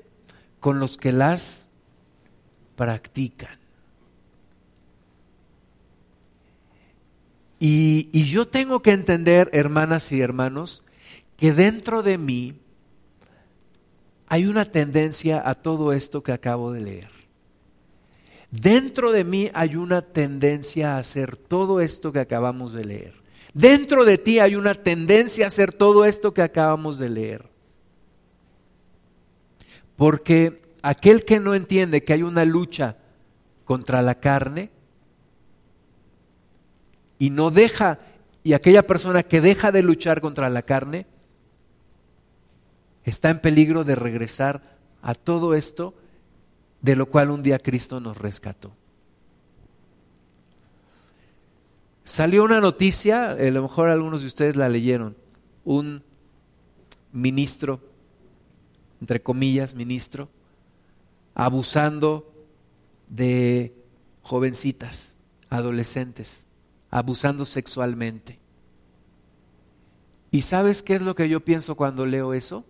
[0.61, 1.67] con los que las
[2.77, 3.59] practican.
[7.59, 10.83] Y, yo tengo que entender, hermanas y hermanos,
[11.37, 12.55] que dentro de mí
[14.27, 17.11] hay una tendencia a todo esto que acabo de leer.
[18.49, 23.13] Dentro de mí hay una tendencia a hacer todo esto que acabamos de leer.
[23.53, 27.50] Dentro de ti hay una tendencia a hacer todo esto que acabamos de leer.
[30.01, 32.97] Porque aquel que no entiende que hay una lucha
[33.65, 34.71] contra la carne
[37.19, 37.99] y no deja,
[38.43, 41.05] y aquella persona que deja de luchar contra la carne,
[43.03, 45.93] está en peligro de regresar a todo esto
[46.81, 48.75] de lo cual un día Cristo nos rescató.
[52.03, 55.15] Salió una noticia, a lo mejor algunos de ustedes la leyeron,
[55.63, 56.01] un
[57.11, 57.90] ministro,
[59.01, 60.29] entre comillas, ministro,
[61.33, 62.31] abusando
[63.09, 63.73] de
[64.21, 65.17] jovencitas,
[65.49, 66.47] adolescentes,
[66.91, 68.39] abusando sexualmente.
[70.29, 72.63] ¿Y sabes qué es lo que yo pienso cuando leo eso?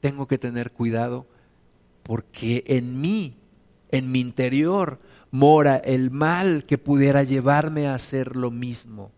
[0.00, 1.26] Tengo que tener cuidado
[2.02, 3.36] porque en mí,
[3.90, 9.12] en mi interior, mora el mal que pudiera llevarme a hacer lo mismo.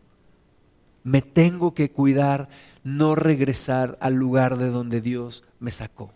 [1.05, 2.49] Me tengo que cuidar,
[2.83, 6.11] no regresar al lugar de donde Dios me sacó.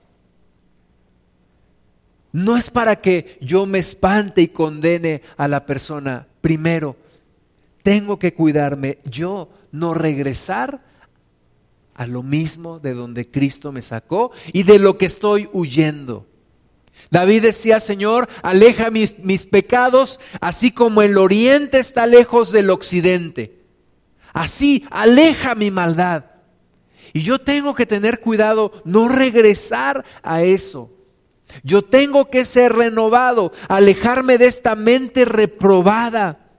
[2.32, 6.26] No es para que yo me espante y condene a la persona.
[6.40, 6.96] Primero,
[7.82, 10.82] tengo que cuidarme yo, no regresar
[11.94, 16.26] a lo mismo de donde Cristo me sacó y de lo que estoy huyendo.
[17.10, 23.57] David decía, Señor, aleja mis, mis, pecados, así como el oriente está lejos del occidente.
[24.38, 26.24] Así, aleja mi maldad.
[27.12, 30.92] Y yo tengo que tener cuidado, no regresar a eso.
[31.62, 36.50] Yo tengo que ser renovado, alejarme de esta mente reprobada,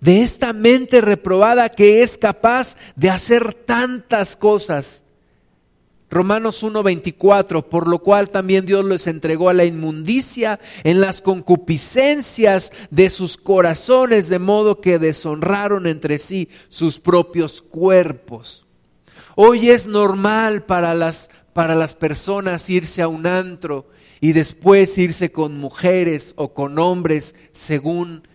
[0.00, 5.03] de esta mente reprobada que es capaz de hacer tantas cosas
[6.10, 12.72] Romanos 1:24, por lo cual también Dios les entregó a la inmundicia en las concupiscencias
[12.90, 18.66] de sus corazones, de modo que deshonraron entre sí sus propios cuerpos.
[19.34, 23.86] Hoy es normal para las, para las personas irse a un antro
[24.20, 28.28] y después irse con mujeres o con hombres según,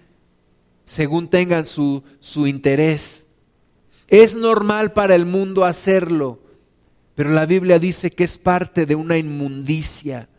[0.84, 3.28] según tengan su, su interés.
[4.10, 6.40] Es normal para el mundo hacerlo.
[7.20, 10.30] Pero la Biblia dice que es parte de una inmundicia,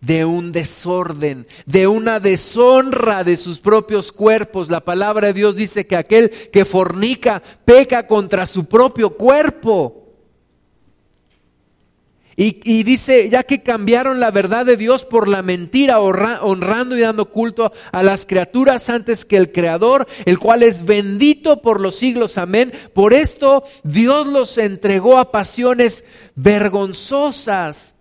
[0.00, 4.70] de un desorden, de una deshonra de sus propios cuerpos.
[4.70, 10.01] La palabra de Dios dice que aquel que fornica peca contra su propio cuerpo.
[12.36, 17.30] Y, dice, ya que cambiaron la verdad de Dios por la mentira, honrando y dando
[17.30, 22.38] culto a las criaturas antes que el Creador, el cual es bendito por los siglos,
[22.38, 22.72] amén.
[22.94, 26.04] Por esto Dios los entregó a pasiones
[26.34, 27.96] vergonzosas.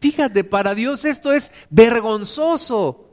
[0.00, 3.08] Fíjate, para Dios esto es vergonzoso.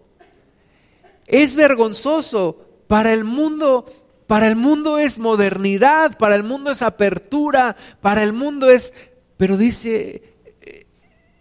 [1.28, 2.62] Es vergonzoso.
[2.88, 3.86] Para el mundo
[4.28, 8.94] para el mundo es modernidad, para el mundo es apertura, para el mundo es
[9.38, 10.88] pero dice, eh,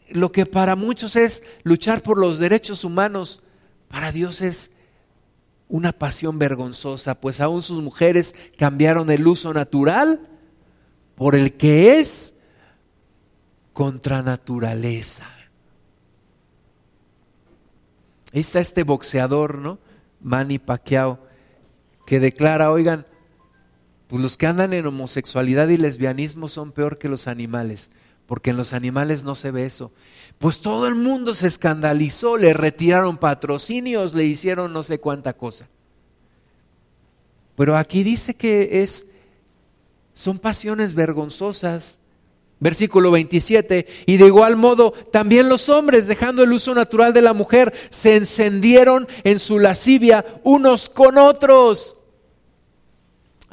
[0.09, 3.43] lo que para muchos es luchar por los derechos humanos,
[3.89, 4.71] para Dios es
[5.69, 10.21] una pasión vergonzosa, pues aún sus mujeres cambiaron el uso natural
[11.15, 12.35] por el que es
[13.73, 15.27] contra naturaleza.
[18.33, 19.79] Ahí está este boxeador, ¿no?
[20.21, 21.21] Manny Pacquiao,
[22.05, 23.07] que declara, oigan,
[24.09, 27.91] pues los que andan en homosexualidad y lesbianismo son peor que los animales,
[28.27, 29.93] porque en los animales no se ve eso.
[30.39, 35.69] Pues todo el mundo se escandalizó, le retiraron patrocinios, le hicieron no sé cuánta cosa.
[37.57, 39.07] Pero aquí dice que es
[40.15, 41.99] son pasiones vergonzosas.
[42.61, 47.35] Versículo 27, y de igual modo también los hombres, dejando el uso natural de la
[47.35, 51.97] mujer, se encendieron en su lascivia unos con otros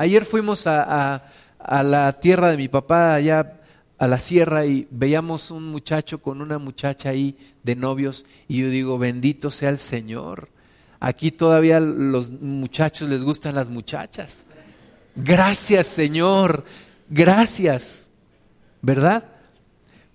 [0.01, 1.21] Ayer fuimos a,
[1.59, 3.59] la tierra de mi papá, allá
[3.99, 8.69] a la sierra, y veíamos un muchacho con una muchacha ahí de novios, y yo
[8.69, 10.49] digo, bendito sea el Señor.
[10.99, 14.43] Aquí todavía los muchachos les gustan las muchachas.
[15.15, 16.65] Gracias Señor,
[17.07, 18.09] gracias,
[18.81, 19.29] ¿verdad?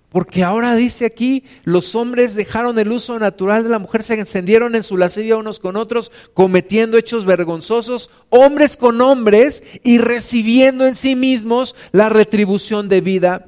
[0.09, 4.73] Porque ahora dice aquí, los hombres dejaron el uso natural de la mujer, se encendieron
[4.75, 10.95] en su lascivia unos con otros, cometiendo hechos vergonzosos, hombres con hombres, y recibiendo en
[10.95, 13.47] sí mismos la retribución debida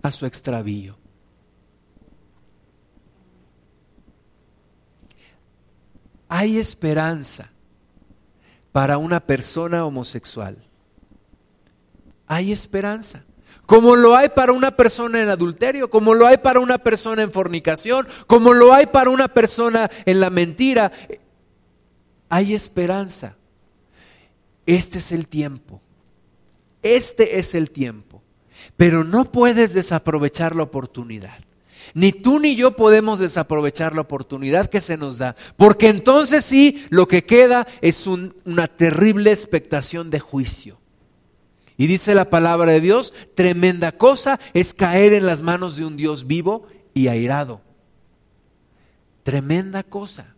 [0.00, 0.96] a su extravío.
[6.28, 7.50] Hay esperanza
[8.72, 10.56] para una persona homosexual.
[12.26, 13.24] Hay esperanza.
[13.70, 17.30] Como lo hay para una persona en adulterio, como lo hay para una persona en
[17.30, 20.90] fornicación, como lo hay para una persona en la mentira.
[22.28, 23.36] Hay esperanza.
[24.66, 25.80] Este es el tiempo.
[26.82, 28.24] Este es el tiempo.
[28.76, 31.38] Pero no puedes desaprovechar la oportunidad.
[31.94, 36.84] Ni tú ni yo podemos desaprovechar la oportunidad que se nos da, porque entonces sí,
[36.90, 40.80] lo que queda es una terrible expectación de juicio.
[41.80, 45.96] Y dice la palabra de Dios, tremenda cosa es caer en las manos de un
[45.96, 47.62] Dios vivo y airado.
[49.22, 50.34] Tremenda cosa.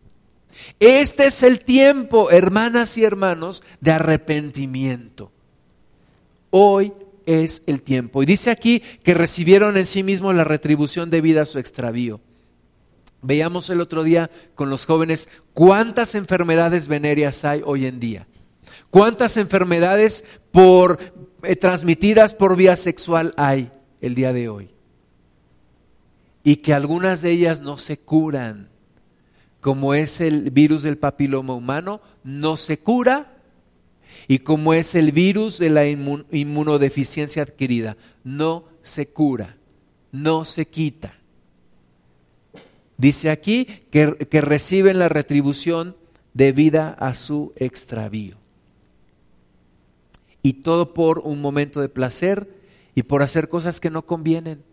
[0.78, 5.32] Este es el tiempo, hermanas y hermanos, de arrepentimiento.
[6.50, 6.92] Hoy
[7.26, 8.22] es el tiempo.
[8.22, 12.20] Y dice aquí que recibieron en sí mismos la retribución debida a su extravío.
[13.20, 18.28] Veíamos el otro día con los jóvenes cuántas enfermedades venéreas hay hoy en día.
[18.90, 20.98] Cuántas enfermedades por,
[21.60, 23.70] transmitidas por vía sexual hay
[24.00, 24.70] el día de hoy.
[26.44, 28.68] Y que algunas de ellas no se curan,
[29.60, 33.32] como es el virus del papiloma humano, no se cura
[34.28, 39.56] y como es el virus de la inmunodeficiencia adquirida, no se cura,
[40.10, 41.14] no se quita.
[42.96, 45.96] Dice aquí que, que reciben la retribución
[46.34, 48.41] debida a su extravío.
[50.42, 52.48] Y todo por un momento de placer
[52.94, 54.64] y por hacer cosas que no convienen.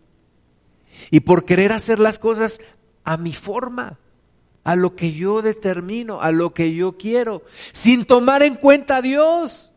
[1.10, 2.60] Y por querer hacer las cosas
[3.04, 3.98] a mi forma
[4.64, 7.42] a lo que yo determino, a lo que yo quiero,
[7.72, 9.72] sin tomar en cuenta a Dios.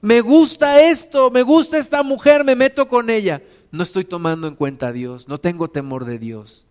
[0.00, 3.42] Me gusta esto, me gusta esta mujer, me meto con ella.
[3.70, 6.66] No estoy tomando en cuenta a Dios, no tengo temor de Dios.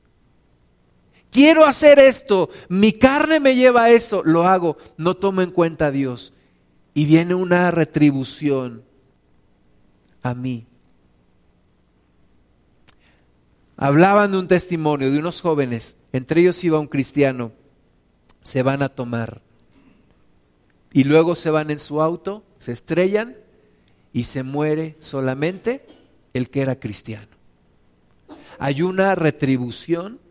[1.31, 5.87] Quiero hacer esto, mi carne me lleva a eso, lo hago, no tomo en cuenta
[5.87, 6.33] a Dios.
[6.95, 8.83] Y viene una retribución
[10.23, 10.65] a mí.
[13.77, 17.51] Hablaban de un testimonio de unos jóvenes, entre ellos iba un cristiano,
[18.41, 19.41] se van a tomar
[20.95, 23.35] y luego se van en su auto, se estrellan
[24.13, 25.85] y se muere solamente
[26.33, 27.35] el que era cristiano.
[28.59, 30.21] Hay una retribución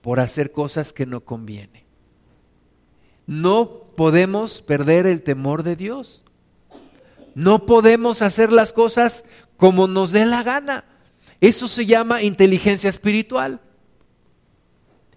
[0.00, 1.81] por hacer cosas que no conviene.
[3.26, 6.22] No podemos perder el temor de Dios.
[7.34, 9.24] No podemos hacer las cosas
[9.56, 10.84] como nos dé la gana.
[11.40, 13.60] Eso se llama inteligencia espiritual.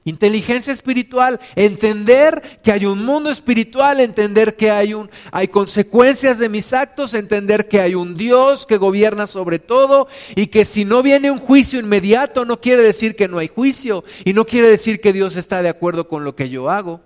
[0.08, 6.48] Inteligencia espiritual, entender que hay un mundo espiritual, entender que hay, un, hay consecuencias de
[6.48, 11.02] mis actos, entender que hay un Dios que gobierna sobre todo y que si no
[11.02, 15.02] viene un juicio inmediato no quiere decir que no hay juicio y no quiere decir
[15.02, 17.02] que Dios está de acuerdo con lo que yo hago.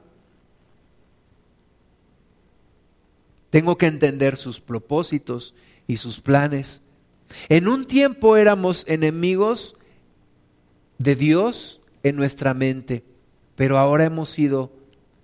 [3.49, 5.55] Tengo que entender sus propósitos
[5.87, 6.81] y sus planes
[7.47, 9.75] en un tiempo éramos enemigos
[10.97, 13.03] de Dios en nuestra mente,
[13.55, 14.71] pero ahora hemos sido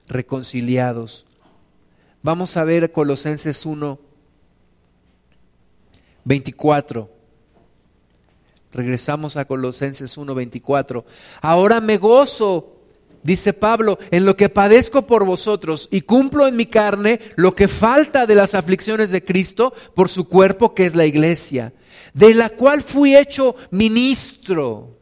[0.08, 1.26] reconciliados.
[2.22, 4.00] Vamos a ver Colosenses 1,
[6.24, 7.10] 24.
[8.72, 11.06] Regresamos a Colosenses 1, 24.
[11.42, 12.75] Ahora me gozo
[13.26, 17.68] dice Pablo, en lo que padezco por vosotros y cumplo en mi carne lo que
[17.68, 21.74] falta de las aflicciones de Cristo por su cuerpo que es la iglesia,
[22.14, 25.00] de la cual fui hecho ministro,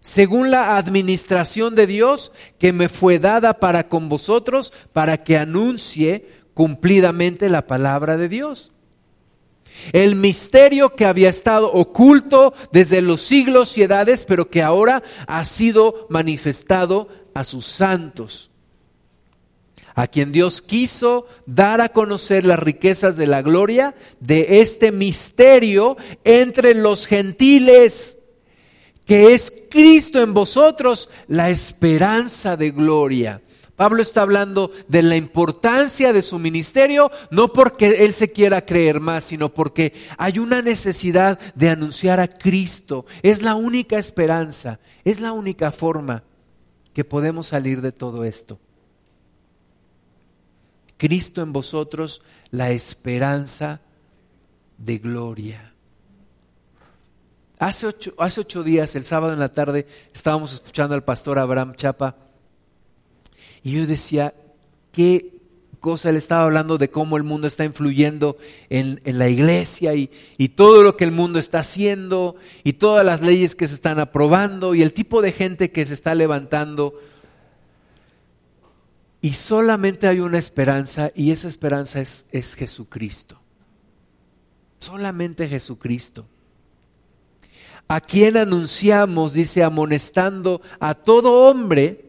[0.00, 6.28] según la administración de Dios que me fue dada para con vosotros, para que anuncie
[6.54, 8.70] cumplidamente la palabra de Dios.
[9.92, 15.44] El misterio que había estado oculto desde los siglos y edades, pero que ahora ha
[15.44, 18.50] sido manifestado a sus santos,
[19.94, 25.96] a quien Dios quiso dar a conocer las riquezas de la gloria de este misterio
[26.24, 28.18] entre los gentiles,
[29.06, 33.40] que es Cristo en vosotros, la esperanza de gloria.
[33.78, 38.98] Pablo está hablando de la importancia de su ministerio, no porque él se quiera creer
[38.98, 43.06] más, sino porque hay una necesidad de anunciar a Cristo.
[43.22, 46.24] Es la única esperanza, es la única forma
[46.92, 48.58] que podemos salir de todo esto.
[50.96, 53.80] Cristo en vosotros, la esperanza
[54.76, 55.72] de gloria.
[57.60, 61.76] Hace ocho, hace ocho días, el sábado en la tarde, estábamos escuchando al pastor Abraham
[61.76, 62.27] Chapa
[63.62, 64.34] y yo decía,
[64.92, 65.38] qué
[65.78, 68.36] cosa, él estaba hablando de cómo el mundo está influyendo
[68.68, 73.20] en, la iglesia y, y, todo lo que el mundo está haciendo y todas las
[73.20, 76.94] leyes que se están aprobando y el tipo de gente que se está levantando.
[79.20, 83.40] Y solamente hay una esperanza y esa esperanza es, es Jesucristo.
[84.78, 86.26] Solamente Jesucristo.
[87.88, 92.07] A quien anunciamos, dice, amonestando a todo hombre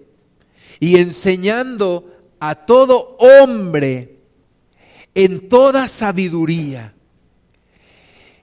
[0.79, 4.19] y enseñando a todo hombre
[5.13, 6.93] en toda sabiduría.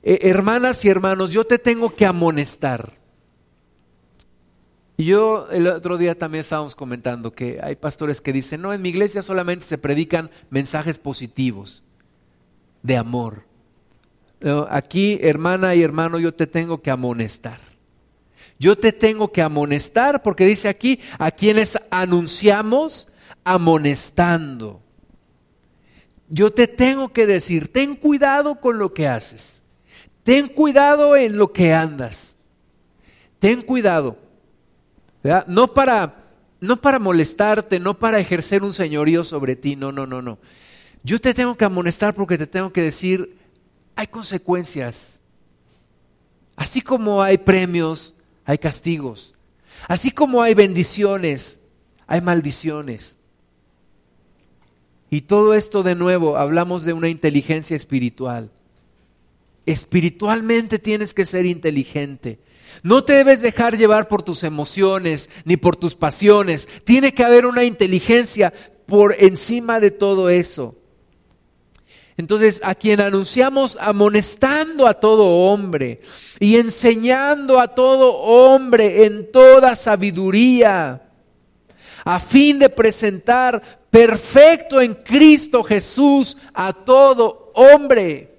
[0.03, 2.93] Eh, hermanas y hermanos, yo te tengo que amonestar.
[4.99, 8.81] Y yo el otro día también estábamos comentando que hay pastores que dicen, no, en
[8.81, 11.85] mi iglesia solamente se predican mensajes positivos,
[12.83, 13.45] de amor.
[14.71, 17.76] aquí, hermana y hermano, yo te tengo que amonestar.
[18.59, 23.09] Yo te tengo que amonestar porque dice aquí, a quienes anunciamos
[23.45, 24.81] amonestando.
[26.29, 29.63] Yo te tengo que decir, ten cuidado con lo que haces.
[30.23, 32.37] Ten cuidado en lo que andas.
[33.39, 34.19] Ten cuidado.
[35.47, 36.27] No para
[36.61, 40.39] no para molestarte, no para ejercer un señorío sobre ti, no, no, no, no.
[41.03, 43.37] Yo te tengo que amonestar porque te tengo que decir,
[43.95, 45.21] hay consecuencias.
[46.57, 48.16] Así como hay premios,
[48.47, 49.35] hay castigos.
[49.89, 51.61] Así como hay bendiciones,
[52.07, 53.19] hay maldiciones.
[55.11, 58.51] Y todo esto de nuevo, hablamos de una inteligencia espiritual.
[59.67, 62.39] Espiritualmente tienes que ser inteligente.
[62.83, 66.69] No te debes dejar llevar por tus emociones ni por tus pasiones.
[66.85, 68.53] Tiene que haber una inteligencia
[68.87, 70.77] por encima de todo eso.
[72.19, 76.01] Entonces, a quien anunciamos amonestando a todo hombre
[76.41, 81.03] y enseñando a todo hombre en toda sabiduría,
[82.05, 83.61] a fin de presentar
[83.91, 88.35] perfecto en Cristo Jesús a todo hombre.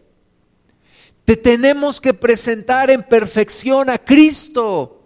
[1.26, 4.98] Te tenemos que presentar en perfección a Cristo.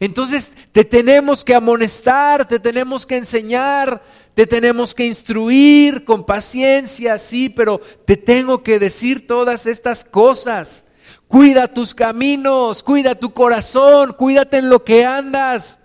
[0.00, 4.02] Entonces te tenemos que amonestar, te tenemos que enseñar,
[4.34, 10.84] te tenemos que instruir con paciencia, sí, pero te tengo que decir todas estas cosas.
[11.28, 15.78] Cuida tus caminos, cuida tu corazón, cuídate en lo que andas.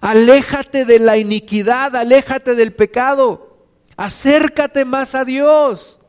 [0.00, 3.58] Aléjate de la iniquidad, aléjate del pecado.
[3.96, 6.00] Acércate más a Dios.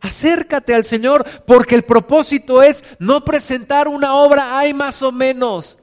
[0.00, 5.79] Acércate al Señor porque el propósito es no presentar una obra, hay más o menos.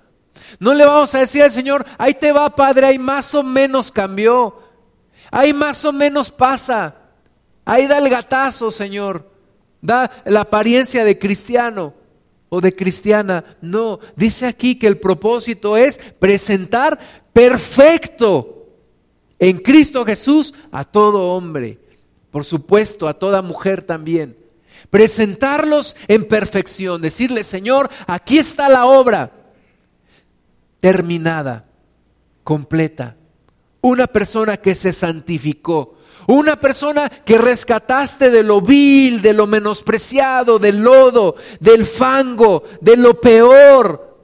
[0.59, 3.91] No le vamos a decir al Señor, ahí te va Padre, hay más o menos
[3.91, 4.61] cambió.
[5.31, 6.95] Ahí más o menos pasa.
[7.65, 9.29] Ahí da el gatazo, Señor.
[9.81, 11.93] Da la apariencia de cristiano
[12.49, 13.57] o de cristiana.
[13.61, 16.97] No, dice aquí que el propósito es presentar
[17.33, 18.65] perfecto
[19.39, 21.79] en Cristo Jesús a todo hombre,
[22.31, 24.37] por supuesto a toda mujer también.
[24.89, 29.31] Presentarlos en perfección, decirle, Señor, aquí está la obra
[30.79, 31.65] terminada,
[32.43, 33.15] completa.
[33.81, 35.97] Una persona que se santificó,
[36.27, 42.97] una persona que rescataste de lo vil, de lo menospreciado, del lodo, del fango, de
[42.97, 44.17] lo peor,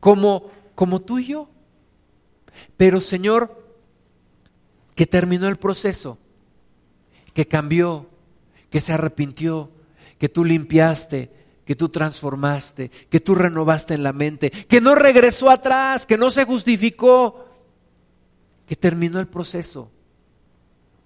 [0.00, 1.50] como, como tú y yo.
[2.76, 3.62] Pero Señor,
[4.94, 6.18] que terminó el proceso,
[7.34, 8.06] que cambió,
[8.70, 9.70] que se arrepintió,
[10.18, 11.30] que tú limpiaste,
[11.68, 16.30] que tú transformaste, que tú renovaste en la mente, que no regresó atrás, que no
[16.30, 17.44] se justificó,
[18.66, 19.90] que terminó el proceso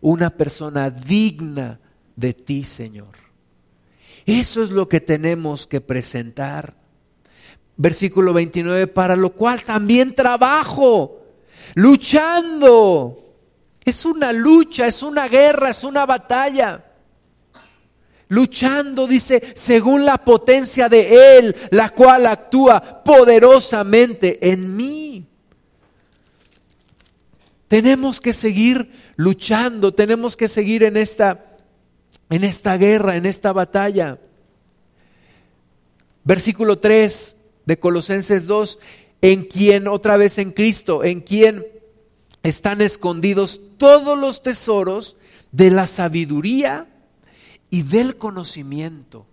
[0.00, 1.80] una persona digna
[2.14, 3.10] de ti, Señor.
[4.24, 6.76] Eso es lo que tenemos que presentar.
[7.76, 11.24] Versículo 29, para lo cual también trabajo,
[11.74, 13.16] luchando.
[13.84, 16.91] Es una lucha, es una guerra, es una batalla.
[18.32, 25.26] Luchando, dice, según la potencia de Él, la cual actúa poderosamente en mí.
[27.68, 31.44] Tenemos que seguir luchando, tenemos que seguir en esta,
[32.30, 34.18] en esta guerra, en esta batalla.
[36.24, 38.78] Versículo 3 de Colosenses 2,
[39.20, 41.66] en quien, otra vez en Cristo, en quien
[42.42, 45.18] están escondidos todos los tesoros
[45.50, 46.88] de la sabiduría
[47.72, 49.26] y del conocimiento.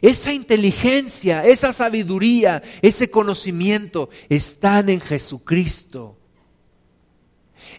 [0.00, 6.16] Esa inteligencia, esa sabiduría, ese conocimiento están en Jesucristo.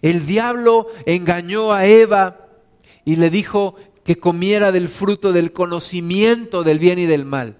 [0.02, 2.46] El diablo engañó a Eva
[3.06, 7.56] y le dijo que comiera del fruto del conocimiento del bien y del mal.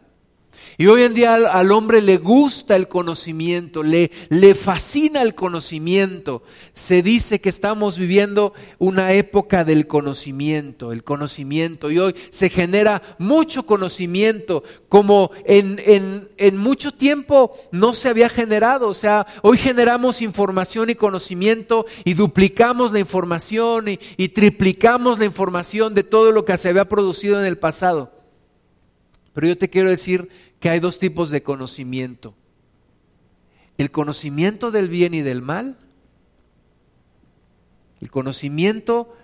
[0.76, 6.42] Y hoy en día al, hombre le gusta el conocimiento, le, le fascina el conocimiento.
[6.72, 11.90] Se dice que estamos viviendo una época del conocimiento, el conocimiento.
[11.90, 18.28] Y hoy se genera mucho conocimiento como en, en, en mucho tiempo no se había
[18.28, 18.88] generado.
[18.88, 25.24] O sea, hoy generamos información y conocimiento y duplicamos la información y, y triplicamos la
[25.24, 28.13] información de todo lo que se había producido en el pasado.
[29.34, 30.30] Pero yo te quiero decir
[30.60, 32.34] que hay dos tipos de conocimiento.
[33.76, 35.76] El conocimiento del bien y del mal.
[38.00, 39.14] El conocimiento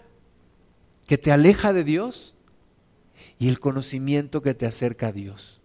[1.07, 2.35] que te aleja de Dios
[3.39, 5.61] y el conocimiento que te acerca a Dios.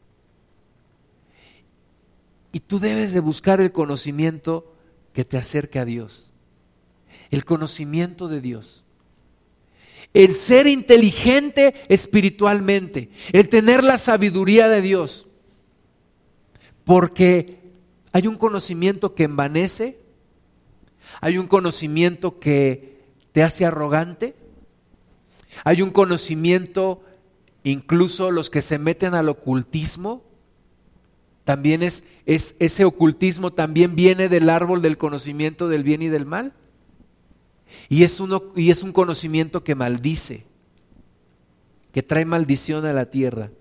[2.52, 4.74] Y tú debes de buscar el conocimiento
[5.12, 6.32] que te acerque a Dios.
[7.32, 8.85] El conocimiento de Dios.
[10.16, 13.10] El ser inteligente espiritualmente.
[13.32, 15.28] El tener la sabiduría de Dios.
[16.84, 17.60] Porque
[18.12, 20.00] hay un conocimiento que envanece,
[21.20, 23.02] hay un conocimiento que
[23.34, 24.36] te hace arrogante,
[25.64, 27.04] hay un conocimiento,
[27.64, 30.24] incluso los que se meten al ocultismo,
[31.44, 36.26] también es, es, ese ocultismo también viene del árbol del conocimiento del bien y del
[36.26, 36.54] mal.
[37.90, 40.46] Y es, uno, y es un conocimiento que maldice,
[41.92, 43.52] que trae maldición a la tierra.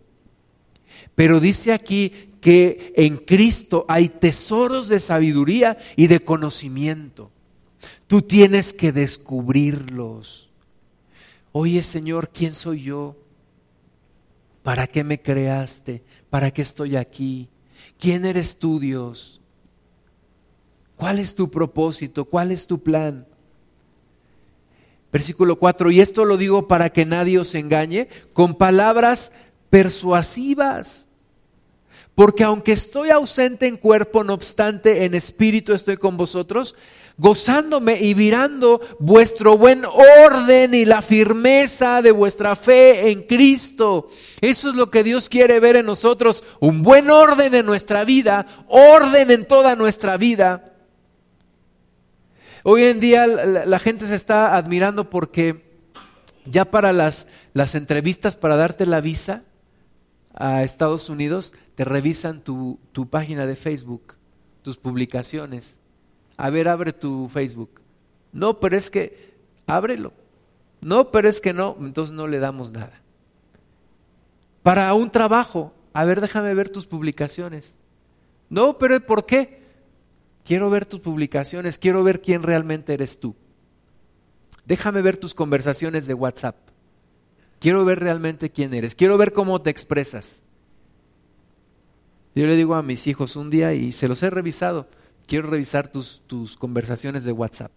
[1.15, 7.31] Pero dice aquí que en Cristo hay tesoros de sabiduría y de conocimiento.
[8.07, 10.51] Tú tienes que descubrirlos.
[11.53, 13.17] Oye Señor, ¿quién soy yo?
[14.63, 16.03] ¿Para qué me creaste?
[16.31, 17.49] ¿Para qué estoy aquí?
[17.99, 19.41] ¿Quién eres tú, Dios?
[20.97, 22.25] ¿Cuál es tu propósito?
[22.25, 23.27] ¿Cuál es tu plan?
[25.15, 29.33] Versículo 4, y esto lo digo para que nadie os engañe, con palabras
[29.71, 31.09] persuasivas
[32.15, 36.77] porque aunque estoy ausente en cuerpo, no obstante en espíritu estoy con vosotros,
[37.17, 44.09] gozándome y mirando vuestro buen orden y la firmeza de vuestra fe en Cristo.
[44.41, 48.47] Eso es lo que Dios quiere ver en nosotros, un buen orden en nuestra vida,
[48.69, 50.74] orden en toda nuestra vida.
[52.67, 55.71] Hoy en día la, gente se está admirando porque
[56.47, 59.43] ya para las, las entrevistas, para darte la visa
[60.33, 64.15] a Estados Unidos, te revisan tu, tu página de Facebook,
[64.63, 65.79] tus publicaciones.
[66.39, 67.83] A ver, abre tu Facebook.
[68.33, 69.35] No, pero es que,
[69.67, 70.15] ábrelo.
[70.81, 72.99] No, pero es que no, entonces no le damos nada.
[74.63, 77.77] Para un trabajo, a ver, déjame ver tus publicaciones.
[78.49, 79.64] No, pero ¿por qué?
[80.45, 83.35] Quiero ver tus publicaciones, quiero ver quién realmente eres tú.
[84.67, 86.57] Déjame ver tus conversaciones de WhatsApp.
[87.59, 88.95] Quiero ver realmente quién eres.
[88.95, 90.43] Quiero ver cómo te expresas.
[92.35, 94.89] Yo le digo a mis hijos un día y se los he revisado,
[95.27, 97.73] quiero revisar tus, tus conversaciones de WhatsApp.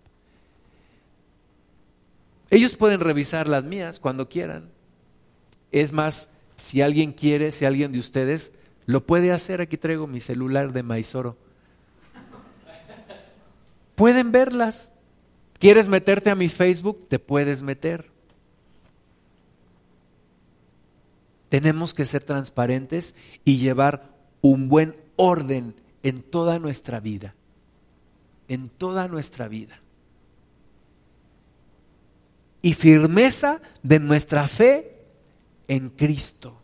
[2.50, 4.72] Ellos pueden revisar las mías cuando quieran.
[5.72, 8.52] Es más, si alguien quiere, si alguien de ustedes
[8.86, 11.38] lo puede hacer, aquí traigo mi celular de Maizoro.
[13.98, 14.92] Pueden verlas.
[15.58, 17.08] ¿Quieres meterte a mi Facebook?
[17.08, 18.12] Te puedes meter.
[21.50, 25.74] Tenemos que ser transparentes y llevar un buen orden
[26.04, 27.34] en toda nuestra vida,
[28.48, 29.82] en toda nuestra vida.
[32.62, 35.08] Y firmeza de nuestra fe
[35.68, 36.62] en Cristo.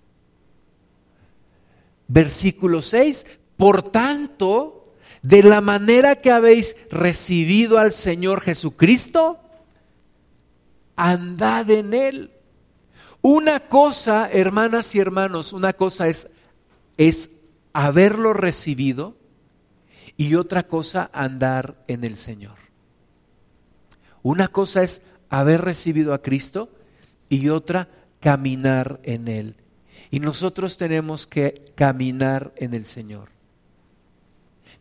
[2.08, 3.26] Versículo 6,
[3.58, 4.83] por tanto,
[5.24, 9.40] de la manera que habéis recibido al Señor Jesucristo,
[10.96, 12.32] andad en Él.
[13.22, 16.28] Una cosa, hermanas y hermanos, una cosa es,
[16.98, 17.32] es
[17.72, 19.16] haberlo recibido
[20.18, 22.58] y otra cosa andar en el Señor.
[24.24, 26.70] Una cosa es haber recibido a Cristo
[27.30, 27.88] y otra
[28.20, 29.56] caminar en Él.
[30.12, 33.33] Y nosotros tenemos que caminar en el Señor.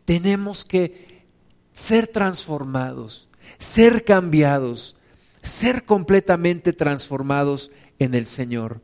[0.05, 1.23] Tenemos que
[1.73, 4.95] ser transformados, ser cambiados,
[5.41, 8.81] ser completamente transformados en el Señor.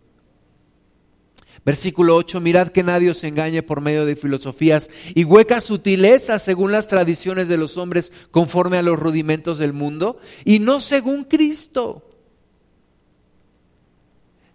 [1.65, 6.71] Versículo 8, mirad que nadie os engañe por medio de filosofías y huecas sutilezas según
[6.71, 12.03] las tradiciones de los hombres conforme a los rudimentos del mundo y no según Cristo.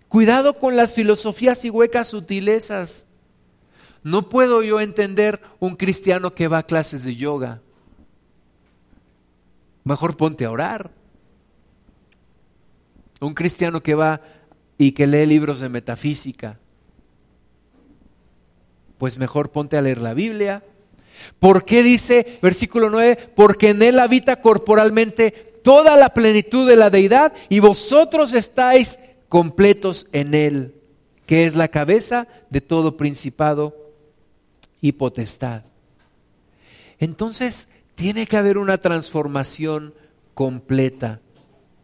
[0.09, 3.07] Cuidado con las filosofías y huecas sutilezas.
[4.05, 7.63] No puedo yo entender un cristiano que va a clases de yoga.
[9.83, 10.91] Mejor ponte a orar.
[13.19, 14.21] Un cristiano que va
[14.77, 16.59] y que lee libros de metafísica
[18.99, 20.63] Pues mejor ponte a leer la Biblia.
[21.39, 23.33] ¿Por qué dice versículo 9?
[23.35, 25.31] Porque en él habita corporalmente
[25.65, 28.99] toda la plenitud de la deidad y vosotros estáis
[29.31, 30.75] completos en él,
[31.25, 33.84] que es la cabeza de todo principado
[34.85, 35.63] y potestad.
[36.99, 39.95] Entonces, tiene que haber una transformación
[40.35, 41.23] completa,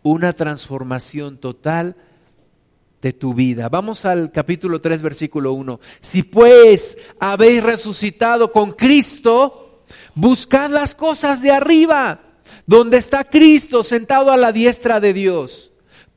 [0.03, 1.97] una transformación total
[3.01, 3.71] de tu vida.
[3.71, 5.81] Vamos al capítulo 3, versículo 1.
[6.03, 9.85] Si pues habéis resucitado con Cristo,
[10.15, 12.21] buscad las cosas de arriba,
[12.67, 15.70] donde está Cristo sentado a la diestra de Dios.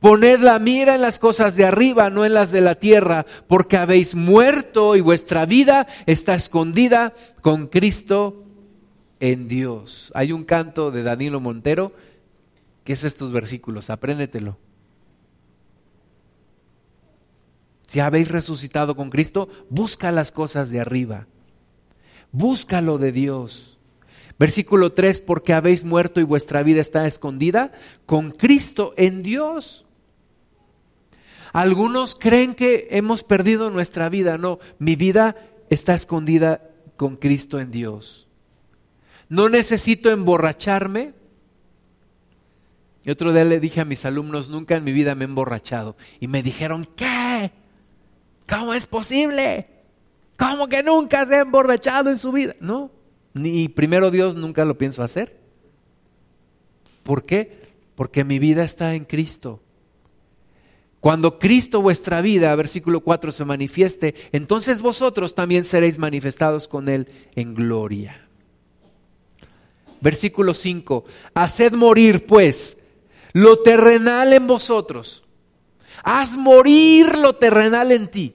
[0.04, 3.78] Poned la mira en las cosas de arriba, no en las de la tierra, porque
[3.78, 8.44] habéis muerto y vuestra vida está escondida con Cristo
[9.18, 10.12] en Dios.
[10.14, 11.94] Hay un canto de Danilo Montero
[12.84, 14.58] que es estos versículos, apréndetelo.
[17.86, 21.28] Si habéis resucitado con Cristo, busca las cosas de arriba.
[22.30, 23.78] Búscalo de Dios.
[24.38, 27.72] Versículo 3, porque habéis muerto y vuestra vida está escondida
[28.04, 29.83] con Cristo en Dios.
[31.54, 34.38] Algunos creen que hemos perdido nuestra vida.
[34.38, 35.36] No, mi vida
[35.70, 38.26] está escondida con Cristo en Dios.
[39.28, 41.14] No necesito emborracharme.
[43.04, 45.96] Y otro día le dije a mis alumnos, nunca en mi vida me he emborrachado.
[46.18, 47.52] Y me dijeron, ¿qué?
[48.48, 49.68] ¿Cómo es posible?
[50.36, 52.56] ¿Cómo que nunca se ha emborrachado en su vida?
[52.58, 52.90] No,
[53.32, 55.38] ni primero Dios nunca lo pienso hacer.
[57.04, 57.62] ¿Por qué?
[57.94, 59.63] Porque mi vida está en Cristo.
[61.04, 67.08] Cuando Cristo vuestra vida, versículo 4, se manifieste, entonces vosotros también seréis manifestados con Él
[67.34, 68.26] en gloria.
[70.00, 71.04] Versículo 5.
[71.34, 72.78] Haced morir pues
[73.34, 75.24] lo terrenal en vosotros.
[76.02, 78.34] Haz morir lo terrenal en ti.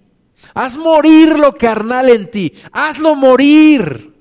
[0.53, 2.53] Haz morir lo carnal en ti.
[2.71, 4.13] Hazlo morir.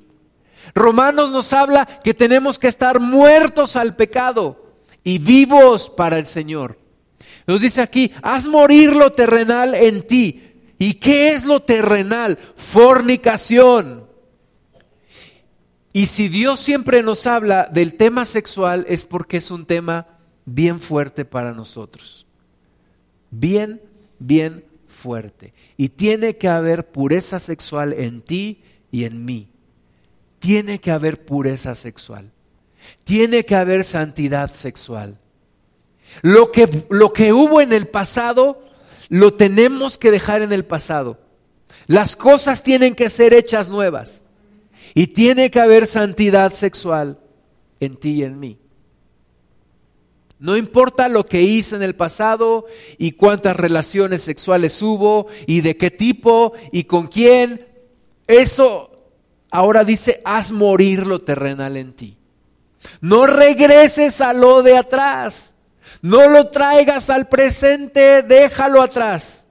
[0.74, 4.72] Romanos nos habla que tenemos que estar muertos al pecado
[5.04, 6.87] y vivos para el Señor.
[7.48, 10.44] Nos dice aquí, haz morir lo terrenal en ti.
[10.78, 12.38] ¿Y qué es lo terrenal?
[12.54, 14.08] Fornicación,
[15.92, 20.06] y si Dios siempre nos habla del tema sexual es porque es un tema
[20.44, 22.26] bien fuerte para nosotros.
[23.30, 23.82] Bien,
[24.20, 25.54] bien fuerte.
[25.76, 29.48] Y tiene que haber pureza sexual en ti y en mí.
[30.38, 32.30] Tiene que haber pureza sexual.
[33.04, 35.18] Tiene que haber santidad sexual.
[36.22, 38.62] Lo que, lo que hubo en el pasado,
[39.08, 41.18] lo tenemos que dejar en el pasado.
[41.86, 44.24] Las cosas tienen que ser hechas nuevas.
[44.94, 47.18] Y tiene que haber santidad sexual
[47.80, 48.58] en ti y en mí.
[50.38, 55.76] No importa lo que hice en el pasado y cuántas relaciones sexuales hubo y de
[55.76, 57.66] qué tipo y con quién.
[58.26, 58.90] Eso
[59.50, 62.16] ahora dice, haz morir lo terrenal en ti.
[63.00, 65.54] No regreses a lo de atrás.
[66.02, 69.46] No lo traigas al presente, déjalo atrás.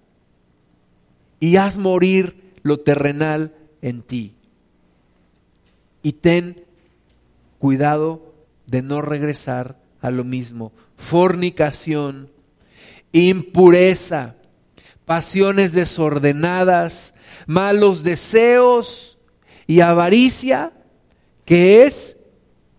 [1.39, 4.37] Y haz morir lo terrenal en ti
[6.07, 6.63] y ten
[7.59, 8.33] cuidado
[8.65, 10.71] de no regresar a lo mismo.
[10.95, 12.31] Fornicación,
[13.11, 14.35] impureza,
[15.03, 17.13] pasiones desordenadas,
[17.45, 19.19] malos deseos
[19.67, 20.71] y avaricia,
[21.43, 22.15] que es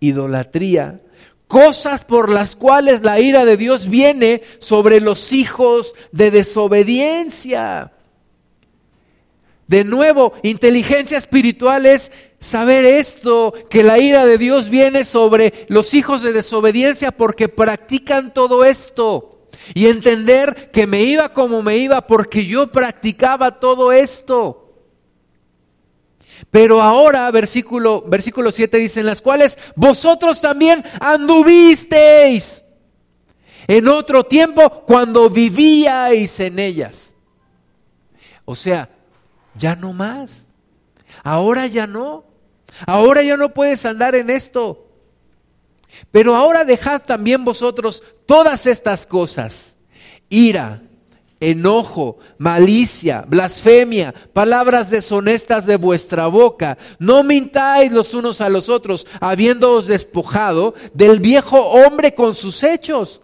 [0.01, 1.03] idolatría.
[1.49, 7.93] Cosas por las cuales la ira de Dios viene sobre los hijos de desobediencia.
[9.67, 15.95] De nuevo, inteligencia espiritual es saber esto, que la ira de Dios viene sobre los
[15.95, 19.49] hijos de desobediencia porque practican todo esto.
[19.75, 24.68] Y entender que me iba como me iba porque yo practicaba todo esto.
[26.51, 32.65] Pero ahora, versículo, versículo 7 dice, en las cuales vosotros también anduvisteis
[33.67, 37.17] en otro tiempo cuando vivíais en ellas.
[38.45, 38.89] O sea,
[39.55, 40.49] ya no más.
[41.23, 42.25] Ahora ya no.
[42.87, 44.87] Ahora ya no puedes andar en esto.
[46.11, 49.77] Pero ahora dejad también vosotros todas estas cosas.
[50.31, 50.83] Ira,
[51.41, 56.79] enojo, malicia, blasfemia, palabras deshonestas de vuestra boca.
[56.99, 63.21] No mintáis los unos a los otros, habiéndoos despojado del viejo hombre con sus hechos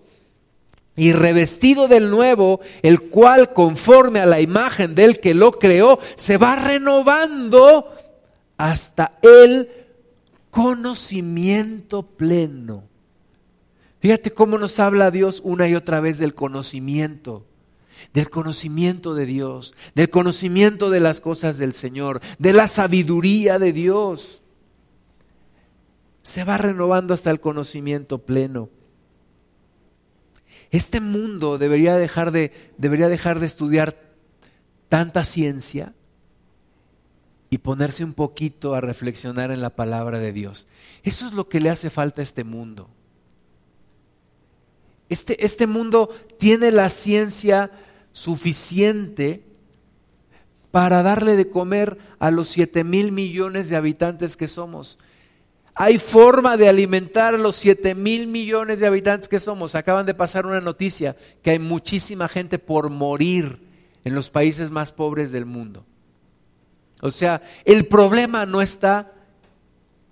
[0.97, 6.37] y revestido del nuevo, el cual conforme a la imagen del que lo creó, se
[6.37, 7.93] va renovando
[8.57, 9.69] hasta el
[10.51, 12.85] conocimiento pleno.
[13.99, 17.45] Fíjate cómo nos habla Dios una y otra vez del conocimiento.
[18.13, 23.73] Del conocimiento de Dios, del conocimiento de las cosas del Señor, de la sabiduría de
[23.73, 24.43] Dios.
[26.23, 28.71] Se va renovando hasta el conocimiento pleno.
[30.71, 33.97] Este mundo debería dejar de, debería dejar de estudiar
[34.89, 35.95] tanta ciencia
[37.51, 40.67] y ponerse un poquito a reflexionar en la palabra de Dios.
[41.05, 42.91] Eso es lo que le hace falta a este mundo.
[45.09, 47.71] Este, este mundo tiene la ciencia
[48.15, 49.43] suficiente
[50.71, 54.99] para darle de comer a los siete mil millones de habitantes que somos.
[55.75, 59.75] Hay forma de alimentar a los siete mil millones de habitantes que somos.
[59.75, 63.59] Acaban de pasar una noticia que hay muchísima gente por morir
[64.05, 65.85] en los países más pobres del mundo.
[67.03, 69.13] O sea, el problema no está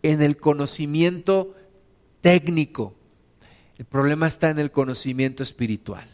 [0.02, 1.54] en el conocimiento
[2.20, 2.94] técnico,
[3.78, 6.11] el problema está en el conocimiento espiritual.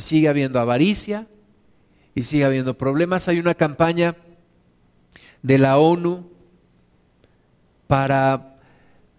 [0.00, 1.26] Y sigue habiendo avaricia
[2.14, 3.28] y sigue habiendo problemas.
[3.28, 4.16] Hay una campaña
[5.42, 6.26] de la ONU
[7.86, 8.56] para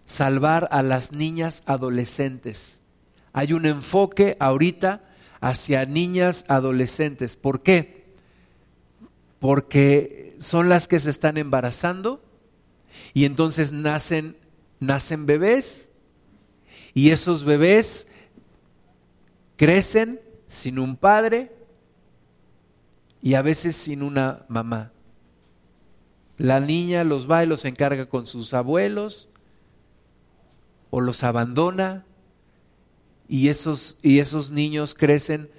[0.06, 2.80] salvar a las niñas adolescentes.
[3.32, 5.04] Hay un enfoque ahorita
[5.40, 7.36] hacia niñas adolescentes.
[7.36, 8.16] ¿Por qué?
[9.38, 12.20] Porque son las que se están embarazando
[13.14, 14.36] y entonces nacen,
[14.80, 15.90] nacen bebés
[16.92, 18.08] y esos bebés
[19.56, 20.18] crecen
[20.52, 21.50] sin un padre
[23.22, 24.92] y a veces sin una mamá.
[26.36, 29.30] La niña los va y los encarga con sus abuelos
[30.90, 32.04] o los abandona
[33.28, 35.50] y esos, y esos niños crecen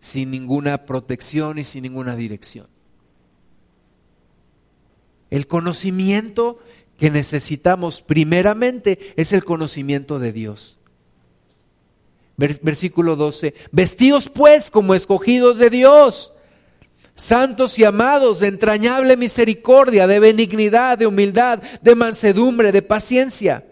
[0.00, 2.68] sin ninguna protección y sin ninguna dirección.
[5.28, 6.58] El conocimiento
[6.96, 10.78] que necesitamos primeramente es el conocimiento de Dios.
[12.36, 16.32] Versículo 12, vestidos pues como escogidos de Dios
[17.14, 23.64] santos y amados, de entrañable misericordia, de benignidad, de humildad, de mansedumbre, de paciencia,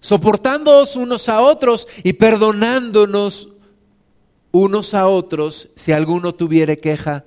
[0.00, 3.50] soportándoos unos a otros y perdonándonos
[4.52, 7.24] unos a otros si alguno tuviere queja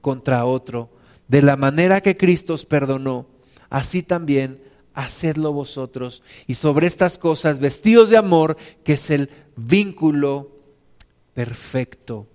[0.00, 0.90] contra otro.
[1.28, 3.26] De la manera que Cristo os perdonó,
[3.68, 4.60] así también
[4.94, 6.22] hacedlo vosotros.
[6.46, 10.50] Y sobre estas cosas, vestidos de amor, que es el vínculo
[11.34, 12.26] perfecto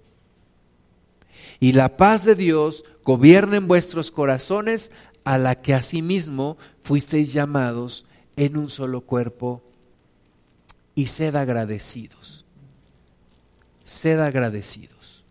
[1.59, 4.91] y la paz de Dios gobierne en vuestros corazones,
[5.23, 9.63] a la que asimismo fuisteis llamados en un solo cuerpo,
[10.93, 12.45] y sed agradecidos.
[13.83, 15.23] Sed agradecidos.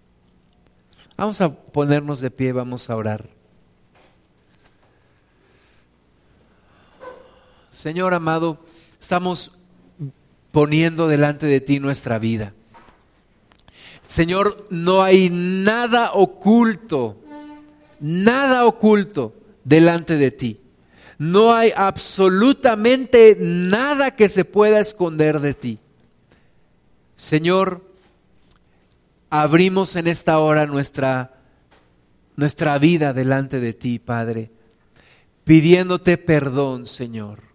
[1.16, 3.28] Vamos a ponernos de pie, vamos a orar.
[7.84, 8.60] Señor amado,
[8.98, 9.52] estamos
[10.52, 12.54] poniendo delante de ti nuestra vida.
[14.00, 17.20] Señor, no hay nada oculto,
[18.00, 20.60] nada oculto delante de ti.
[21.18, 25.78] No hay absolutamente nada que se pueda esconder de ti.
[27.16, 27.82] Señor,
[29.28, 31.34] abrimos en esta hora nuestra,
[32.34, 34.50] nuestra vida delante de ti, Padre,
[35.44, 37.53] pidiéndote perdón, Señor,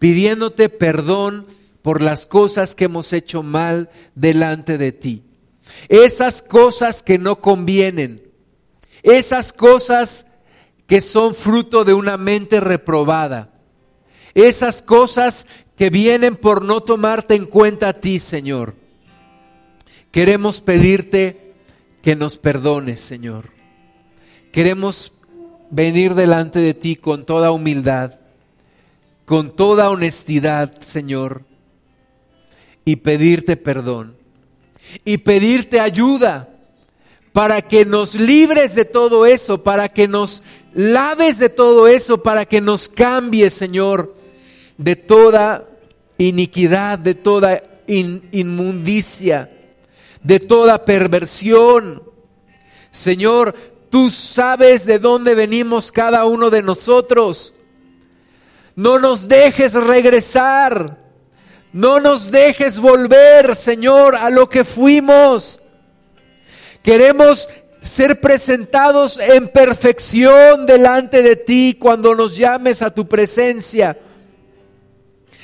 [0.00, 1.46] pidiéndote perdón
[1.80, 5.24] por las cosas que hemos hecho mal delante de ti
[5.88, 8.22] esas cosas que no convienen,
[9.02, 10.26] esas cosas
[10.86, 13.50] que son fruto de una mente reprobada,
[14.34, 15.46] esas cosas
[15.76, 18.74] que vienen por no tomarte en cuenta a ti, Señor.
[20.10, 21.54] Queremos pedirte
[22.02, 23.50] que nos perdones, Señor.
[24.52, 25.12] Queremos
[25.70, 28.19] venir delante de ti con toda humildad,
[29.30, 31.44] con toda honestidad, Señor,
[32.84, 34.16] y pedirte perdón
[35.04, 36.48] y pedirte ayuda
[37.32, 40.42] para que nos libres de todo eso, para que nos
[40.74, 44.16] laves de todo eso, para que nos cambies, Señor,
[44.76, 45.64] de toda
[46.18, 49.48] iniquidad, de toda inmundicia,
[50.24, 52.02] de toda perversión.
[52.90, 53.54] Señor,
[53.90, 57.54] tú sabes de dónde venimos cada uno de nosotros.
[58.74, 61.00] No nos dejes regresar
[61.72, 65.60] no nos dejes volver, Señor, a lo que fuimos.
[66.82, 67.48] Queremos
[67.80, 73.96] ser presentados en perfección delante de ti cuando nos llames a tu presencia.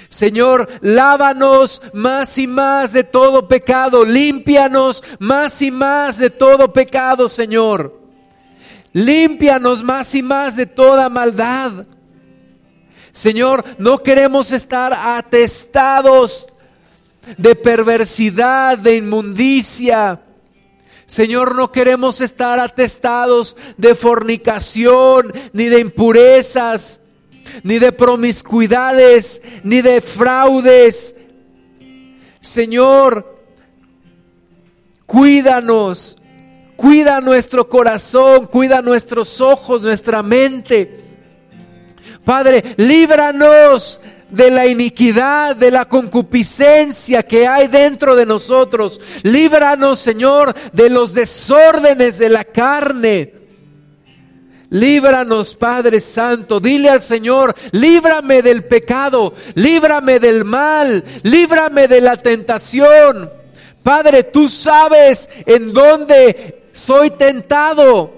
[0.08, 7.28] Señor, lávanos más y más de todo pecado, límpianos más y más de todo pecado,
[7.28, 8.00] Señor.
[8.92, 11.86] Límpianos más y más de toda maldad.
[13.16, 16.48] Señor, no queremos estar atestados
[17.38, 20.20] de perversidad, de inmundicia,
[21.06, 27.00] Señor, no queremos estar atestados de fornicación, ni de impurezas,
[27.62, 31.16] ni de promiscuidades, ni de fraudes.
[32.40, 33.40] Señor,
[35.06, 36.18] cuídanos,
[36.76, 41.05] cuida nuestro corazón, cuida nuestros ojos, nuestra mente.
[42.26, 49.00] Padre, líbranos de la iniquidad, de la concupiscencia que hay dentro de nosotros.
[49.22, 53.32] Líbranos, Señor, de los desórdenes de la carne.
[54.70, 56.58] Líbranos, Padre Santo.
[56.58, 63.30] Dile al Señor, líbrame del pecado, líbrame del mal, líbrame de la tentación.
[63.84, 68.15] Padre, tú sabes en dónde soy tentado.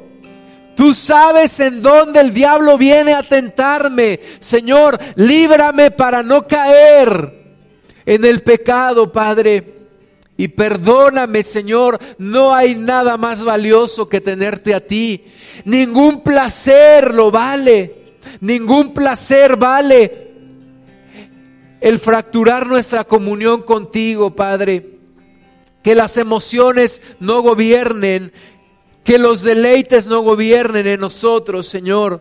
[0.79, 4.21] Tú sabes en dónde el diablo viene a tentarme.
[4.39, 7.35] Señor, líbrame para no caer
[8.07, 9.75] en el pecado, Padre.
[10.37, 15.25] Y perdóname, Señor, no hay nada más valioso que tenerte a ti.
[15.65, 18.15] Ningún placer lo vale.
[18.41, 20.31] Ningún placer vale
[21.81, 25.01] el fracturar nuestra comunión contigo, Padre.
[25.83, 28.33] Que las emociones no gobiernen
[29.09, 32.21] que los deleites no gobiernen en nosotros, Señor,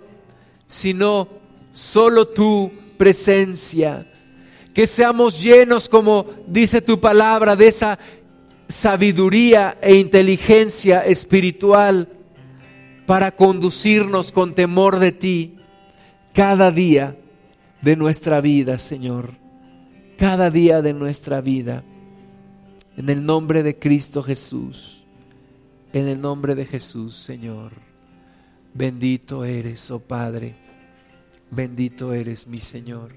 [0.68, 1.28] sino
[1.70, 4.10] solo tu presencia.
[4.74, 8.00] Que seamos llenos, como dice tu palabra, de esa
[8.70, 12.08] sabiduría e inteligencia espiritual
[13.06, 15.58] para conducirnos con temor de ti
[16.32, 17.18] cada día
[17.82, 19.34] de nuestra vida, Señor.
[20.18, 21.84] Cada día de nuestra vida.
[22.96, 24.97] En el nombre de Cristo Jesús.
[25.94, 27.72] En el nombre de Jesús, Señor.
[28.74, 30.56] Bendito eres, oh Padre.
[31.50, 33.14] Bendito eres, mi Señor.